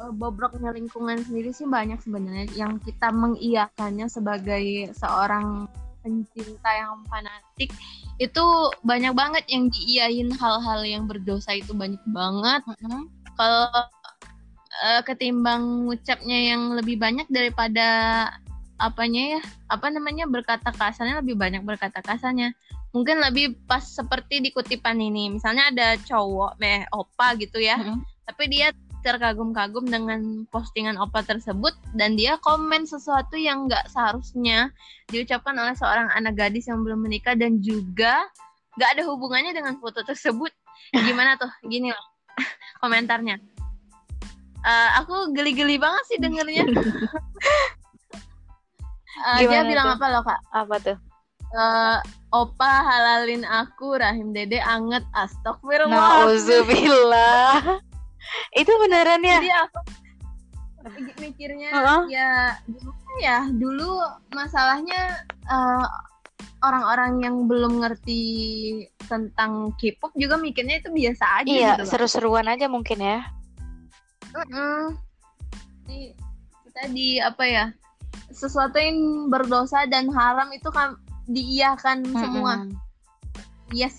Uh, 0.00 0.12
bobroknya 0.16 0.72
lingkungan 0.72 1.20
sendiri 1.20 1.52
sih 1.52 1.68
banyak 1.68 2.00
sebenarnya. 2.00 2.46
Yang 2.56 2.88
kita 2.88 3.12
mengiyakannya 3.12 4.06
sebagai 4.08 4.94
seorang 4.96 5.68
pencinta 6.00 6.70
yang 6.72 7.00
fanatik 7.08 7.70
itu 8.20 8.44
banyak 8.84 9.12
banget 9.16 9.44
yang 9.48 9.72
diiyain 9.72 10.28
hal-hal 10.36 10.80
yang 10.84 11.04
berdosa 11.08 11.56
itu 11.56 11.72
banyak 11.72 12.00
banget 12.12 12.62
mm 12.66 12.76
-hmm. 12.76 13.02
kalau 13.36 13.68
uh, 14.84 15.00
ketimbang 15.04 15.88
ngucapnya 15.88 16.56
yang 16.56 16.76
lebih 16.76 17.00
banyak 17.00 17.24
daripada 17.32 17.88
apanya 18.80 19.38
ya 19.38 19.42
apa 19.68 19.92
namanya 19.92 20.24
berkata 20.24 20.72
kasarnya 20.72 21.20
lebih 21.20 21.36
banyak 21.36 21.60
berkata 21.60 22.00
kasarnya 22.00 22.56
mungkin 22.90 23.22
lebih 23.22 23.54
pas 23.68 23.84
seperti 23.84 24.42
di 24.42 24.50
kutipan 24.50 24.98
ini 24.98 25.36
misalnya 25.36 25.70
ada 25.70 25.88
cowok 26.00 26.58
meh 26.58 26.88
opa 26.90 27.36
gitu 27.38 27.60
ya 27.60 27.76
mm-hmm. 27.76 28.00
tapi 28.26 28.44
dia 28.50 28.72
terkagum-kagum 29.00 29.88
dengan 29.88 30.44
postingan 30.48 30.96
opa 31.00 31.24
tersebut 31.24 31.72
dan 31.96 32.14
dia 32.14 32.36
komen 32.40 32.84
sesuatu 32.84 33.34
yang 33.34 33.66
nggak 33.68 33.88
seharusnya 33.90 34.70
diucapkan 35.08 35.56
oleh 35.56 35.74
seorang 35.76 36.08
anak 36.12 36.36
gadis 36.36 36.68
yang 36.68 36.84
belum 36.84 37.04
menikah 37.04 37.34
dan 37.34 37.60
juga 37.60 38.24
nggak 38.78 38.90
ada 38.98 39.02
hubungannya 39.08 39.52
dengan 39.52 39.76
foto 39.82 40.00
tersebut 40.06 40.52
gimana 40.94 41.36
tuh 41.40 41.50
gini 41.66 41.90
loh 41.90 42.06
komentarnya 42.82 43.36
uh, 44.64 44.88
aku 45.02 45.32
geli-geli 45.34 45.76
banget 45.80 46.04
sih 46.08 46.18
dengernya 46.20 46.64
Uh, 49.20 49.38
dia 49.50 49.62
bilang 49.66 49.92
tuh? 49.92 49.96
apa 50.00 50.06
loh 50.08 50.22
kak? 50.24 50.40
Apa 50.54 50.74
tuh? 50.80 50.96
Uh, 51.50 51.98
Opa 52.30 52.86
halalin 52.86 53.42
aku 53.42 53.98
Rahim 53.98 54.30
Dede 54.30 54.62
anget 54.62 55.02
astagfirullah. 55.10 56.30
Nauzubillah. 56.30 57.82
Itu 58.54 58.72
beneran 58.82 59.22
ya? 59.22 59.38
Jadi 59.38 59.50
aku 59.52 59.78
mikirnya 61.20 61.70
uh 61.76 61.80
-huh. 61.84 62.02
ya 62.08 62.56
dulu 62.64 62.90
ya 63.20 63.44
dulu 63.52 64.00
masalahnya 64.32 65.28
uh, 65.44 65.84
orang-orang 66.64 67.20
yang 67.20 67.36
belum 67.44 67.84
ngerti 67.84 68.24
tentang 69.04 69.76
K-pop 69.76 70.12
juga 70.16 70.40
mikirnya 70.40 70.80
itu 70.80 70.88
biasa 70.88 71.44
aja 71.44 71.52
iya, 71.52 71.72
gitu. 71.76 71.84
seru-seruan 71.84 72.48
aja 72.48 72.68
mungkin 72.68 73.00
ya. 73.00 73.28
Uh 74.32 74.40
-uh. 74.40 74.84
Jadi, 75.84 76.14
tadi 76.72 77.08
apa 77.20 77.44
ya? 77.44 77.66
sesuatu 78.30 78.78
yang 78.78 79.26
berdosa 79.26 79.90
dan 79.90 80.06
haram 80.14 80.54
itu 80.54 80.70
kan 80.70 80.94
diiyakan 81.26 82.06
hmm. 82.06 82.14
semua 82.14 82.52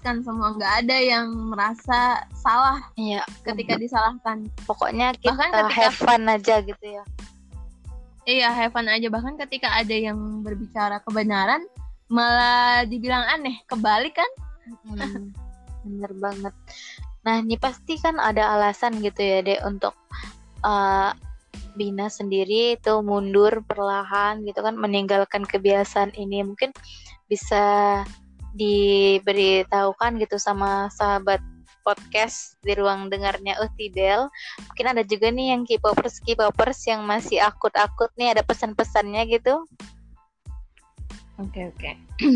kan 0.04 0.20
semua 0.20 0.52
nggak 0.60 0.74
ada 0.86 0.98
yang 1.00 1.32
merasa 1.32 2.28
salah 2.36 2.84
iya. 3.00 3.24
ketika 3.48 3.80
disalahkan. 3.80 4.52
Pokoknya 4.68 5.16
kita 5.16 5.32
bahkan 5.32 5.52
ketika, 5.52 5.76
have 5.80 5.96
fun 5.96 6.24
aja 6.28 6.56
gitu 6.60 6.86
ya. 6.86 7.04
Iya 8.28 8.50
have 8.52 8.76
fun 8.76 8.92
aja. 8.92 9.08
Bahkan 9.08 9.40
ketika 9.48 9.72
ada 9.72 9.96
yang 9.96 10.44
berbicara 10.44 11.00
kebenaran 11.08 11.64
malah 12.12 12.84
dibilang 12.84 13.24
aneh 13.32 13.64
kebalik 13.72 14.20
kan? 14.20 14.32
Hmm, 14.84 15.32
bener 15.88 16.12
banget. 16.20 16.54
Nah 17.24 17.40
ini 17.40 17.56
pasti 17.56 17.96
kan 17.96 18.20
ada 18.20 18.52
alasan 18.60 19.00
gitu 19.00 19.24
ya 19.24 19.40
dek 19.40 19.64
untuk 19.64 19.96
uh, 20.68 21.16
Bina 21.72 22.12
sendiri 22.12 22.76
itu 22.76 23.00
mundur 23.00 23.64
perlahan 23.64 24.44
gitu 24.44 24.60
kan 24.60 24.76
meninggalkan 24.76 25.48
kebiasaan 25.48 26.12
ini. 26.20 26.44
Mungkin 26.44 26.76
bisa 27.32 28.04
diberitahukan 28.56 30.20
gitu 30.20 30.36
sama 30.38 30.92
sahabat 30.92 31.40
podcast 31.82 32.56
di 32.62 32.78
ruang 32.78 33.10
dengarnya 33.10 33.58
Utidel. 33.60 34.30
Mungkin 34.70 34.86
ada 34.94 35.04
juga 35.04 35.34
nih 35.34 35.58
yang 35.58 35.66
K-popers 35.66 36.22
K-popers 36.22 36.80
yang 36.88 37.04
masih 37.04 37.42
akut-akut 37.42 38.14
nih 38.16 38.38
ada 38.38 38.46
pesan-pesannya 38.46 39.22
gitu. 39.30 39.66
Oke 41.42 41.50
okay, 41.50 41.64
oke. 41.74 41.80
Okay. 41.82 41.94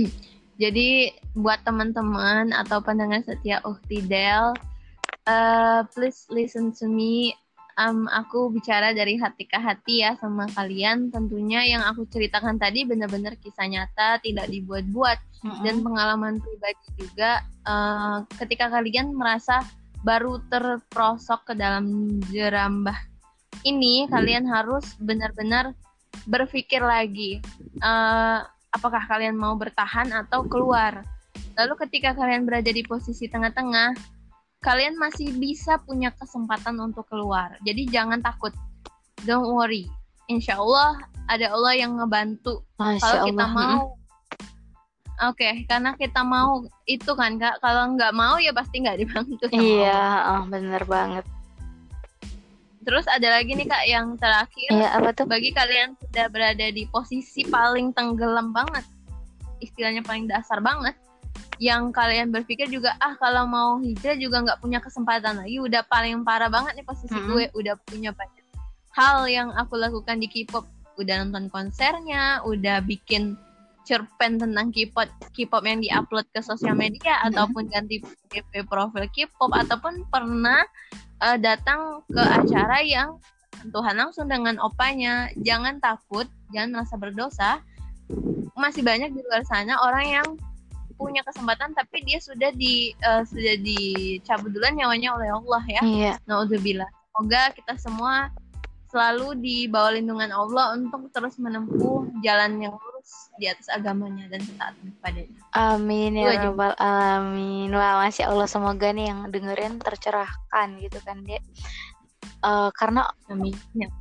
Jadi 0.62 1.12
buat 1.36 1.62
teman-teman 1.68 2.56
atau 2.56 2.80
pendengar 2.80 3.22
setia 3.28 3.60
Utidel, 3.68 4.56
uh, 5.28 5.84
please 5.92 6.26
listen 6.32 6.72
to 6.72 6.88
me 6.88 7.36
um, 7.80 8.08
aku 8.12 8.52
bicara 8.52 8.92
dari 8.96 9.20
hati 9.20 9.48
ke 9.48 9.60
hati 9.60 10.04
ya 10.04 10.16
sama 10.20 10.48
kalian. 10.52 11.12
Tentunya 11.12 11.64
yang 11.68 11.84
aku 11.84 12.08
ceritakan 12.08 12.60
tadi 12.60 12.88
benar-benar 12.88 13.36
kisah 13.40 13.68
nyata, 13.68 14.20
tidak 14.24 14.48
dibuat-buat 14.52 15.18
mm-hmm. 15.44 15.64
dan 15.64 15.76
pengalaman 15.84 16.36
pribadi 16.40 16.88
juga. 17.00 17.44
Uh, 17.66 18.24
ketika 18.40 18.72
kalian 18.72 19.14
merasa 19.14 19.64
baru 20.06 20.38
terprosok 20.54 21.50
ke 21.50 21.54
dalam 21.58 22.18
jerambah 22.30 22.96
ini 23.66 24.06
kalian 24.06 24.46
harus 24.46 24.94
benar-benar 25.02 25.74
berpikir 26.30 26.78
lagi 26.80 27.42
uh, 27.82 28.46
apakah 28.70 29.02
kalian 29.10 29.34
mau 29.34 29.58
bertahan 29.58 30.14
atau 30.14 30.46
keluar. 30.46 31.02
Lalu 31.56 31.74
ketika 31.88 32.12
kalian 32.14 32.44
berada 32.44 32.68
di 32.68 32.84
posisi 32.84 33.32
tengah-tengah, 33.32 33.96
kalian 34.66 34.98
masih 34.98 35.30
bisa 35.38 35.78
punya 35.86 36.10
kesempatan 36.18 36.74
untuk 36.82 37.06
keluar. 37.06 37.54
Jadi 37.62 37.86
jangan 37.86 38.18
takut. 38.26 38.50
Don't 39.30 39.54
worry. 39.54 39.86
Insya 40.26 40.58
Allah 40.58 40.98
ada 41.30 41.54
Allah 41.54 41.74
yang 41.78 42.02
ngebantu. 42.02 42.66
Kalau 42.82 43.30
kita 43.30 43.46
mau 43.46 43.94
Oke, 45.24 45.48
okay, 45.48 45.54
karena 45.64 45.96
kita 45.96 46.28
mau 46.28 46.68
itu 46.84 47.08
kan 47.16 47.40
kak. 47.40 47.64
Kalau 47.64 47.96
nggak 47.96 48.12
mau 48.12 48.36
ya 48.36 48.52
pasti 48.52 48.84
nggak 48.84 49.00
dibantu. 49.00 49.48
Iya, 49.48 50.04
oh, 50.28 50.44
bener 50.52 50.84
banget. 50.84 51.24
Terus 52.84 53.08
ada 53.08 53.40
lagi 53.40 53.56
nih 53.56 53.64
kak 53.64 53.86
yang 53.88 54.20
terakhir. 54.20 54.76
Iya, 54.76 54.92
apa 54.92 55.16
tuh? 55.16 55.24
Bagi 55.24 55.56
kalian 55.56 55.96
sudah 56.04 56.28
berada 56.28 56.68
di 56.68 56.84
posisi 56.92 57.48
paling 57.48 57.96
tenggelam 57.96 58.52
banget, 58.52 58.84
istilahnya 59.64 60.04
paling 60.04 60.28
dasar 60.28 60.60
banget, 60.60 61.00
yang 61.60 61.92
kalian 61.96 62.32
berpikir 62.32 62.68
juga 62.68 62.96
ah 63.00 63.16
kalau 63.20 63.48
mau 63.48 63.80
hijrah 63.80 64.18
juga 64.20 64.44
nggak 64.44 64.60
punya 64.60 64.80
kesempatan 64.84 65.42
lagi, 65.44 65.58
udah 65.60 65.82
paling 65.88 66.22
parah 66.28 66.52
banget 66.52 66.80
nih 66.80 66.86
posisi 66.88 67.16
-hmm. 67.16 67.30
gue, 67.32 67.46
udah 67.56 67.76
punya 67.88 68.12
banyak 68.12 68.44
hal 68.96 69.28
yang 69.28 69.52
aku 69.60 69.76
lakukan 69.76 70.24
di 70.24 70.28
K-pop, 70.32 70.64
udah 70.96 71.28
nonton 71.28 71.52
konsernya, 71.52 72.40
udah 72.48 72.80
bikin 72.84 73.36
cerpen 73.86 74.42
tentang 74.42 74.72
K-pop 74.72 75.12
K-pop 75.36 75.64
yang 75.68 75.84
diupload 75.84 76.26
ke 76.32 76.40
sosial 76.42 76.74
media 76.74 77.20
-hmm. 77.20 77.28
ataupun 77.32 77.68
ganti 77.70 78.02
profil 78.68 79.06
K-pop 79.12 79.52
ataupun 79.52 80.08
pernah 80.10 80.64
uh, 81.22 81.38
datang 81.38 82.02
ke 82.08 82.24
acara 82.24 82.82
yang 82.82 83.20
Tuhan 83.72 83.96
langsung 83.98 84.30
dengan 84.30 84.60
opanya. 84.62 85.32
Jangan 85.42 85.82
takut, 85.82 86.28
jangan 86.54 86.82
merasa 86.82 86.96
berdosa. 87.00 87.52
Masih 88.54 88.86
banyak 88.86 89.10
di 89.12 89.22
luar 89.26 89.42
sana 89.48 89.82
orang 89.82 90.06
yang 90.06 90.28
punya 90.96 91.22
kesempatan 91.28 91.76
tapi 91.76 92.04
dia 92.08 92.20
sudah 92.24 92.52
di 92.56 92.96
uh, 93.04 93.24
sudah 93.28 93.56
dicabut 93.60 94.52
duluan 94.52 94.76
nyawanya 94.76 95.16
oleh 95.16 95.30
Allah 95.32 95.64
ya. 95.68 95.82
Iya. 95.84 96.14
Nauzubillah. 96.28 96.88
Semoga 97.12 97.42
kita 97.56 97.74
semua 97.80 98.32
selalu 98.96 99.36
di 99.44 99.58
bawah 99.68 99.92
lindungan 100.00 100.32
Allah 100.32 100.72
untuk 100.80 101.12
terus 101.12 101.36
menempuh 101.36 102.08
jalan 102.24 102.64
yang 102.64 102.72
lurus 102.80 103.28
di 103.36 103.52
atas 103.52 103.68
agamanya 103.68 104.32
dan 104.32 104.40
taat 104.56 104.76
kepadanya. 104.80 105.36
Amin 105.52 106.16
ya 106.16 106.48
rabbal 106.48 106.72
alamin. 106.80 107.76
Wah, 107.76 108.00
masya 108.00 108.32
Allah 108.32 108.48
semoga 108.48 108.96
nih 108.96 109.12
yang 109.12 109.28
dengerin 109.28 109.84
tercerahkan 109.84 110.80
gitu 110.80 111.00
kan 111.04 111.20
dia. 111.28 111.44
Uh, 112.40 112.72
karena 112.72 113.12
Amin. 113.28 113.52
Ya. 113.76 113.92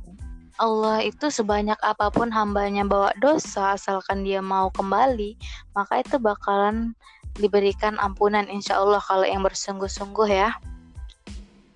Allah 0.55 1.03
itu 1.03 1.27
sebanyak 1.27 1.77
apa 1.83 2.07
pun 2.09 2.31
hambanya 2.31 2.87
bawa 2.87 3.11
dosa 3.19 3.75
asalkan 3.75 4.23
dia 4.23 4.39
mau 4.39 4.71
kembali 4.71 5.35
maka 5.75 5.99
itu 5.99 6.15
bakalan 6.15 6.95
diberikan 7.35 7.99
ampunan 7.99 8.47
insya 8.47 8.79
Allah 8.79 9.03
kalau 9.03 9.27
yang 9.27 9.43
bersungguh-sungguh 9.43 10.29
ya. 10.31 10.55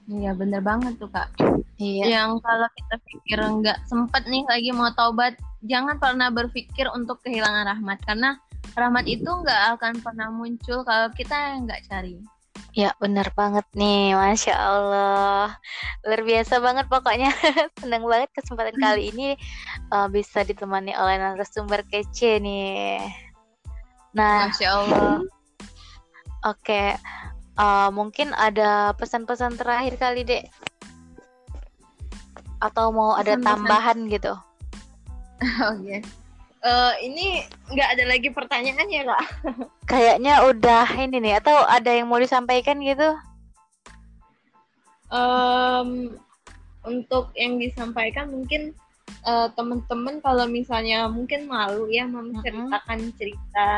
Iya 0.10 0.34
bener 0.34 0.64
banget 0.66 0.98
tuh 0.98 1.12
kak. 1.12 1.30
Iya. 1.78 2.08
Yang 2.10 2.42
kalau 2.42 2.68
kita 2.74 2.96
pikir 3.06 3.40
nggak 3.40 3.80
sempet 3.86 4.24
nih 4.26 4.44
lagi 4.50 4.70
mau 4.74 4.90
taubat, 4.96 5.38
jangan 5.68 6.02
pernah 6.02 6.34
berpikir 6.34 6.90
untuk 6.92 7.22
kehilangan 7.22 7.76
rahmat 7.76 8.00
karena 8.08 8.40
rahmat 8.74 9.06
itu 9.06 9.28
nggak 9.28 9.78
akan 9.78 9.94
pernah 10.02 10.28
muncul 10.34 10.82
kalau 10.82 11.12
kita 11.14 11.62
nggak 11.62 11.86
cari. 11.86 12.18
Ya 12.80 12.96
bener 12.96 13.28
banget 13.36 13.68
nih, 13.76 14.16
masya 14.16 14.56
Allah, 14.56 15.60
luar 16.08 16.22
biasa 16.24 16.64
banget 16.64 16.88
pokoknya. 16.88 17.28
Senang 17.84 18.08
banget 18.08 18.32
kesempatan 18.32 18.80
hmm. 18.80 18.84
kali 18.88 19.02
ini 19.12 19.28
uh, 19.92 20.08
bisa 20.08 20.48
ditemani 20.48 20.96
oleh 20.96 21.20
narasumber 21.20 21.84
kece 21.92 22.40
nih. 22.40 23.04
Nah, 24.16 24.48
masya 24.48 24.68
Allah. 24.80 25.20
Oke. 26.48 26.64
Okay 26.64 26.88
uh, 27.60 27.90
mungkin 27.92 28.32
ada 28.34 28.96
pesan-pesan 28.96 29.60
terakhir 29.60 30.00
kali 30.00 30.24
dek 30.24 30.48
atau 32.64 32.92
mau 32.92 33.16
ada 33.16 33.36
pesan 33.36 33.44
tambahan 33.44 33.98
gitu 34.08 34.34
oke 35.72 35.80
okay. 35.84 36.00
Uh, 36.64 36.94
ini 37.04 37.44
nggak 37.72 37.90
ada 37.98 38.04
lagi 38.08 38.30
pertanyaan 38.32 38.88
ya 38.90 39.04
kak 39.06 39.24
kayaknya 39.92 40.34
udah 40.48 40.88
ini 41.00 41.18
nih 41.20 41.40
atau 41.40 41.64
ada 41.68 41.92
yang 41.92 42.08
mau 42.10 42.20
disampaikan 42.20 42.80
gitu 42.84 43.16
um, 45.14 46.16
untuk 46.88 47.32
yang 47.36 47.60
disampaikan 47.60 48.32
mungkin 48.32 48.74
uh, 49.28 49.52
teman-teman 49.54 50.22
kalau 50.24 50.46
misalnya 50.48 51.10
mungkin 51.12 51.50
malu 51.50 51.90
ya 51.92 52.08
menceritakan 52.08 52.98
mm 53.00 53.08
-hmm. 53.10 53.18
cerita 53.18 53.70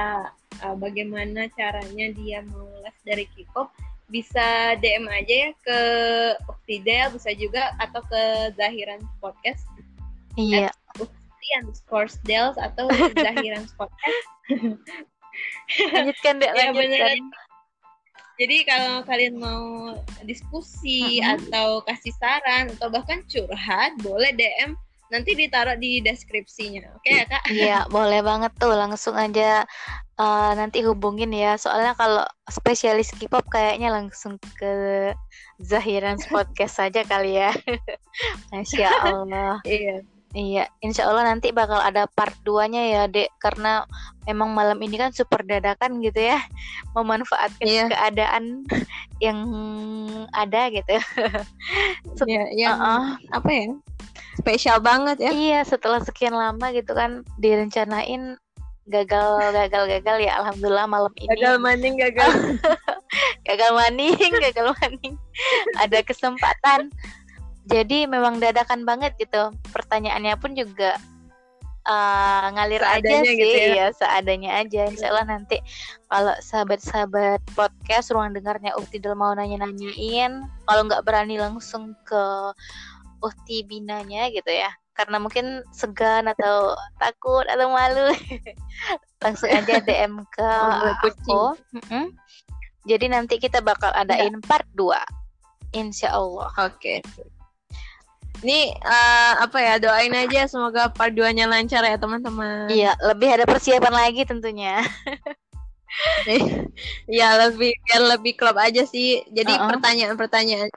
uh, 0.66 0.76
bagaimana 0.78 1.50
caranya 1.58 2.14
dia 2.14 2.46
mengulas 2.46 2.96
dari 3.08 3.26
K-pop 3.34 3.72
bisa 4.12 4.76
DM 4.84 5.08
aja 5.08 5.34
ya 5.48 5.52
ke 5.64 5.80
Uktidel 6.52 7.16
bisa 7.16 7.32
juga 7.32 7.72
atau 7.80 8.04
ke 8.04 8.52
Zahiran 8.60 9.00
Podcast. 9.24 9.64
Iya. 10.36 10.68
Underscore 11.60 12.08
Dels 12.24 12.56
atau 12.56 12.88
Zahiran 13.18 13.66
Podcast. 13.76 14.28
lanjutkan 15.96 16.34
deh, 16.40 16.50
ya, 16.52 16.72
lanjutkan. 16.72 17.20
Jadi 18.42 18.58
kalau 18.66 19.06
kalian 19.06 19.36
mau 19.38 19.94
diskusi 20.26 21.22
uh 21.22 21.36
-huh. 21.36 21.38
atau 21.38 21.68
kasih 21.86 22.14
saran 22.18 22.74
atau 22.74 22.90
bahkan 22.90 23.22
curhat, 23.30 23.94
boleh 24.02 24.34
DM 24.34 24.74
nanti 25.12 25.36
ditaruh 25.36 25.76
di 25.78 26.00
deskripsinya. 26.00 26.88
Oke 26.96 27.06
okay, 27.06 27.14
ya 27.20 27.26
kak? 27.28 27.44
Iya 27.52 27.80
boleh 27.92 28.24
banget 28.24 28.56
tuh. 28.58 28.74
Langsung 28.74 29.14
aja 29.14 29.68
uh, 30.18 30.52
nanti 30.56 30.82
hubungin 30.82 31.30
ya. 31.36 31.60
Soalnya 31.60 31.94
kalau 32.00 32.24
spesialis 32.48 33.12
K-pop 33.14 33.46
kayaknya 33.52 33.92
langsung 33.92 34.40
ke 34.58 34.74
Zahiran 35.62 36.18
podcast 36.32 36.80
saja 36.80 37.04
kali 37.04 37.38
ya. 37.38 37.52
Masya 38.56 38.90
Allah. 39.06 39.60
Iya 39.68 40.02
Iya, 40.32 40.72
insya 40.80 41.12
Allah 41.12 41.28
nanti 41.28 41.52
bakal 41.52 41.84
ada 41.84 42.08
part 42.08 42.32
2-nya 42.48 42.84
ya, 42.88 43.02
Dek. 43.12 43.36
Karena 43.36 43.84
memang 44.24 44.56
malam 44.56 44.80
ini 44.80 44.96
kan 44.96 45.12
super 45.12 45.44
dadakan 45.44 46.00
gitu 46.00 46.24
ya. 46.24 46.40
Memanfaatkan 46.96 47.68
iya. 47.68 47.92
keadaan 47.92 48.64
yang 49.20 49.40
ada 50.32 50.72
gitu. 50.72 50.96
Iya, 52.22 52.44
yang 52.54 52.78
uh 52.78 52.86
-uh. 52.86 53.06
apa 53.34 53.50
ya? 53.50 53.68
spesial 54.40 54.80
banget 54.80 55.20
ya 55.20 55.32
iya 55.32 55.60
setelah 55.68 56.00
sekian 56.00 56.32
lama 56.32 56.72
gitu 56.72 56.96
kan 56.96 57.28
direncanain 57.38 58.40
gagal 58.90 59.54
gagal 59.54 59.84
gagal 59.88 60.18
ya 60.20 60.42
alhamdulillah 60.42 60.88
malam 60.90 61.14
ini 61.20 61.30
gagal 61.38 61.56
maning 61.62 61.96
gagal 62.00 62.32
gagal 63.48 63.72
maning 63.78 64.32
gagal 64.42 64.74
maning 64.82 65.16
ada 65.78 66.00
kesempatan 66.02 66.90
jadi 67.72 68.04
memang 68.06 68.44
dadakan 68.44 68.84
banget 68.84 69.16
gitu. 69.16 69.56
Pertanyaannya 69.72 70.36
pun 70.36 70.52
juga 70.54 71.00
uh, 71.88 72.46
ngalir 72.54 72.84
seadanya 72.84 73.00
aja 73.00 73.16
sih. 73.26 73.38
gitu 73.40 73.58
ya. 73.58 73.74
ya 73.74 73.88
seadanya 73.96 74.52
aja. 74.60 74.82
Insya 74.92 75.08
Allah 75.16 75.26
nanti 75.40 75.58
kalau 76.12 76.36
sahabat-sahabat 76.44 77.42
podcast 77.56 78.12
ruang 78.12 78.36
dengarnya 78.36 78.76
Uftidal 78.76 79.16
mau 79.16 79.32
nanya-nanyain 79.32 80.44
kalau 80.68 80.82
nggak 80.86 81.04
berani 81.08 81.40
langsung 81.40 81.96
ke 82.04 82.24
Uhti 83.24 83.64
Binanya 83.66 84.28
gitu 84.36 84.52
ya. 84.52 84.70
Karena 84.92 85.18
mungkin 85.24 85.64
segan 85.72 86.28
atau 86.28 86.76
takut 87.00 87.48
atau 87.48 87.72
malu. 87.72 88.12
Langsung 89.24 89.48
aja 89.48 89.80
DM 89.80 90.28
ke 90.28 90.50
aku. 91.08 91.56
mm 91.78 91.84
-hmm. 91.88 92.06
jadi 92.90 93.14
nanti 93.14 93.38
kita 93.38 93.62
bakal 93.62 93.94
adain 93.94 94.42
ya. 94.42 94.46
part 94.50 94.66
2 94.74 94.92
Insya 95.78 96.12
Allah. 96.12 96.52
Oke. 96.60 97.00
okay. 97.00 97.32
Ini 98.42 98.74
uh, 98.82 99.34
apa 99.46 99.58
ya 99.62 99.74
doain 99.78 100.14
aja 100.18 100.50
semoga 100.50 100.90
part 100.90 101.14
2-nya 101.14 101.46
lancar 101.46 101.86
ya 101.86 101.98
teman-teman. 101.98 102.74
Iya, 102.74 102.98
lebih 103.14 103.30
ada 103.30 103.46
persiapan 103.46 103.94
lagi 103.94 104.22
tentunya. 104.26 104.82
Iya, 107.12 107.28
lebih 107.36 107.76
biar 107.84 108.02
lebih 108.16 108.40
klub 108.40 108.56
aja 108.56 108.88
sih. 108.88 109.28
Jadi 109.28 109.52
uh 109.52 109.60
-uh. 109.60 109.70
pertanyaan-pertanyaan 109.76 110.72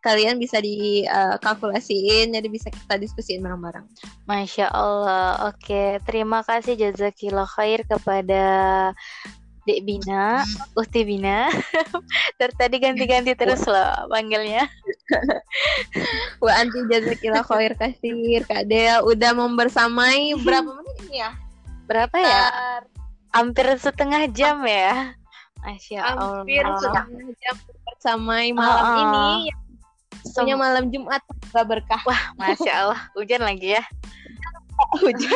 kalian 0.00 0.36
bisa 0.36 0.60
dikalkulasiin 0.60 2.28
uh, 2.28 2.34
jadi 2.36 2.48
bisa 2.48 2.68
kita 2.68 2.96
diskusiin 3.00 3.40
bareng-bareng. 3.40 3.84
Masya 4.24 4.68
Allah. 4.72 5.52
Oke, 5.52 6.00
terima 6.08 6.40
kasih 6.44 6.76
jazakillah 6.76 7.48
khair 7.48 7.84
kepada 7.88 8.44
Dek 9.64 9.80
Bina, 9.84 10.44
Uhti 10.76 11.08
Bina. 11.08 11.48
Dari 12.38 12.54
tadi 12.56 12.76
ganti-ganti 12.76 13.32
terus 13.32 13.64
loh 13.64 14.08
panggilnya. 14.12 14.68
Wah, 16.44 16.54
anti 16.60 16.84
jazakillah 16.88 17.44
khair 17.44 17.72
kasir 17.76 18.44
Kak 18.44 18.68
Dea 18.68 19.00
udah 19.00 19.32
membersamai 19.32 20.36
berapa 20.44 20.68
menit 20.68 20.96
ini 21.08 21.16
ya? 21.24 21.30
Berapa 21.88 22.16
ya? 22.20 22.42
Hampir 23.32 23.66
setengah 23.80 24.28
jam 24.28 24.60
ya. 24.68 25.16
Masya 25.64 25.98
Allah. 26.12 26.44
Hampir 26.44 26.64
setengah 26.80 27.28
jam 27.40 27.56
sama 28.04 28.44
malam 28.52 28.84
Oh, 28.84 28.84
oh. 28.84 29.00
ini 29.00 29.48
punya 30.36 30.56
malam 30.60 30.92
Jumat 30.92 31.24
semoga 31.54 31.78
berkah 31.78 32.02
Masya 32.34 32.72
Allah, 32.74 33.00
hujan 33.14 33.40
lagi 33.46 33.78
ya. 33.78 33.82
hujan. 35.06 35.30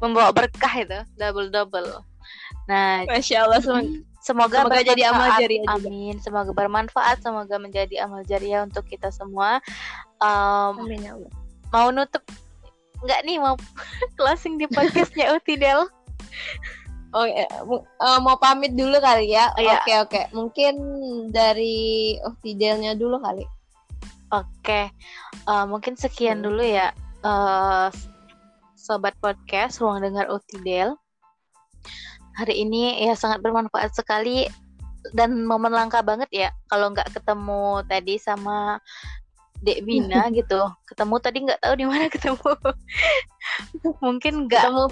Membawa 0.00 0.32
berkah 0.32 0.72
itu, 0.80 0.98
double-double. 1.20 2.00
Nah, 2.64 3.04
Masya 3.04 3.44
Allah 3.44 3.60
semoga, 3.60 3.84
semoga, 4.18 4.56
semoga 4.64 4.80
jadi 4.80 5.02
amal 5.12 5.28
jariah 5.36 5.64
juga. 5.68 5.74
Amin. 5.76 6.14
Semoga 6.18 6.50
bermanfaat, 6.50 7.20
semoga 7.20 7.56
menjadi 7.60 8.04
amal 8.04 8.24
jariah 8.24 8.64
untuk 8.64 8.88
kita 8.88 9.12
semua. 9.12 9.60
Um, 10.18 10.88
Amin 10.88 11.04
ya 11.04 11.12
Allah. 11.12 11.32
mau 11.70 11.90
nutup 11.90 12.24
nggak 13.04 13.20
nih 13.26 13.36
mau 13.36 13.52
closing 14.16 14.56
di 14.56 14.64
podcastnya 14.64 15.36
Utidel? 15.36 15.84
Oh, 17.14 17.26
mu- 17.62 17.86
eh, 17.86 18.18
mau 18.18 18.34
pamit 18.40 18.74
dulu 18.74 18.98
kali 18.98 19.30
ya. 19.30 19.52
Oh, 19.54 19.62
iya. 19.62 19.78
Oke 19.78 19.92
oke. 20.02 20.20
Mungkin 20.34 20.74
dari 21.30 22.16
oh 22.26 22.34
Tidelnya 22.42 22.96
dulu 22.96 23.22
kali. 23.22 23.46
Oke, 24.32 24.90
Eh, 25.44 25.64
mungkin 25.68 25.94
sekian 25.94 26.40
Hmm. 26.40 26.46
dulu 26.50 26.64
ya, 26.64 26.90
eh, 27.22 27.88
sobat 28.74 29.14
podcast 29.20 29.78
ruang 29.78 30.00
dengar 30.00 30.26
Utidel. 30.26 30.96
Hari 32.34 32.54
ini 32.66 33.06
ya 33.06 33.14
sangat 33.14 33.40
bermanfaat 33.40 33.94
sekali 33.94 34.48
dan 35.12 35.44
momen 35.44 35.70
langka 35.70 36.00
banget 36.00 36.30
ya 36.32 36.48
kalau 36.72 36.90
nggak 36.90 37.12
ketemu 37.12 37.84
tadi 37.84 38.14
sama 38.16 38.80
Dek 39.64 39.84
Bina 39.86 40.28
gitu. 40.38 40.60
Ketemu 40.88 41.14
tadi 41.22 41.38
nggak 41.46 41.60
tahu 41.62 41.74
di 41.78 41.86
mana 41.86 42.06
ketemu. 42.10 42.50
Mungkin 44.04 44.50
nggak 44.50 44.62
Ketemu 44.66 44.84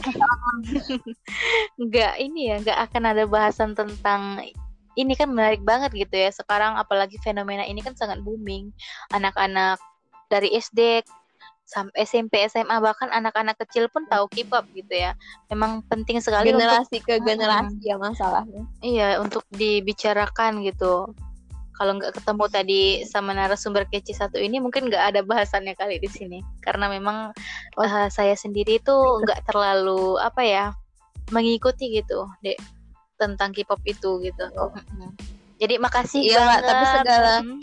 nggak 1.89 2.15
ini 2.21 2.41
ya 2.53 2.57
nggak 2.63 2.79
akan 2.91 3.03
ada 3.11 3.25
bahasan 3.27 3.73
tentang 3.75 4.41
ini 4.93 5.17
kan 5.17 5.33
menarik 5.33 5.65
banget 5.65 5.93
gitu 5.97 6.13
ya 6.13 6.29
sekarang 6.29 6.77
apalagi 6.77 7.17
fenomena 7.25 7.65
ini 7.65 7.81
kan 7.81 7.97
sangat 7.97 8.21
booming 8.21 8.69
anak-anak 9.17 9.81
dari 10.29 10.53
SD 10.53 11.01
sampai 11.65 12.05
SMP 12.05 12.43
SMA 12.51 12.77
bahkan 12.83 13.09
anak-anak 13.09 13.57
kecil 13.65 13.89
pun 13.89 14.05
tahu 14.11 14.29
K-pop 14.29 14.67
gitu 14.77 14.93
ya. 14.93 15.17
Memang 15.49 15.81
penting 15.89 16.21
sekali 16.21 16.53
untuk 16.53 16.61
generasi 16.65 16.97
ke 17.01 17.17
generasi 17.23 17.81
ya 17.81 17.97
masalahnya. 17.97 18.63
iya 18.85 19.17
untuk 19.23 19.47
dibicarakan 19.55 20.61
gitu. 20.67 21.09
Kalau 21.73 21.97
nggak 21.97 22.15
ketemu 22.21 22.45
tadi 22.53 22.83
sama 23.09 23.33
narasumber 23.33 23.89
kece 23.89 24.13
satu 24.13 24.37
ini 24.37 24.61
mungkin 24.61 24.87
nggak 24.93 25.17
ada 25.17 25.21
bahasannya 25.25 25.73
kali 25.75 25.97
di 25.99 26.07
sini. 26.13 26.39
Karena 26.61 26.87
memang 26.93 27.33
eh, 27.81 28.09
saya 28.13 28.37
sendiri 28.37 28.79
tuh 28.85 29.25
nggak 29.25 29.49
terlalu 29.49 30.21
apa 30.21 30.43
ya 30.45 30.65
mengikuti 31.33 31.89
gitu 31.97 32.29
dek 32.45 32.61
tentang 33.17 33.55
K-pop 33.57 33.81
itu 33.89 34.21
gitu. 34.21 34.45
Oh. 34.59 34.75
Jadi 35.63 35.79
makasih 35.79 36.27
Mbak, 36.27 36.35
banget. 36.35 36.63
tapi 36.67 36.85
segala- 36.91 37.41
Mm. 37.47 37.61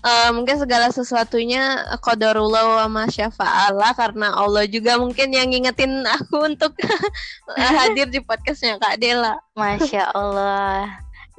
Eh, 0.00 0.30
mungkin 0.32 0.56
segala 0.56 0.88
sesuatunya 0.88 1.84
qadarullah 2.00 2.80
wa 2.80 2.86
ma 2.88 3.04
syafa'ala 3.04 3.92
karena 3.92 4.32
Allah 4.32 4.64
juga 4.64 4.96
mungkin 4.96 5.28
yang 5.28 5.52
ngingetin 5.52 6.08
aku 6.08 6.48
untuk 6.48 6.72
eh, 6.80 7.72
hadir 7.84 8.08
di 8.08 8.24
podcastnya 8.24 8.80
Kak 8.80 8.96
Dela. 8.96 9.36
Masya 9.52 10.08
Allah 10.16 10.88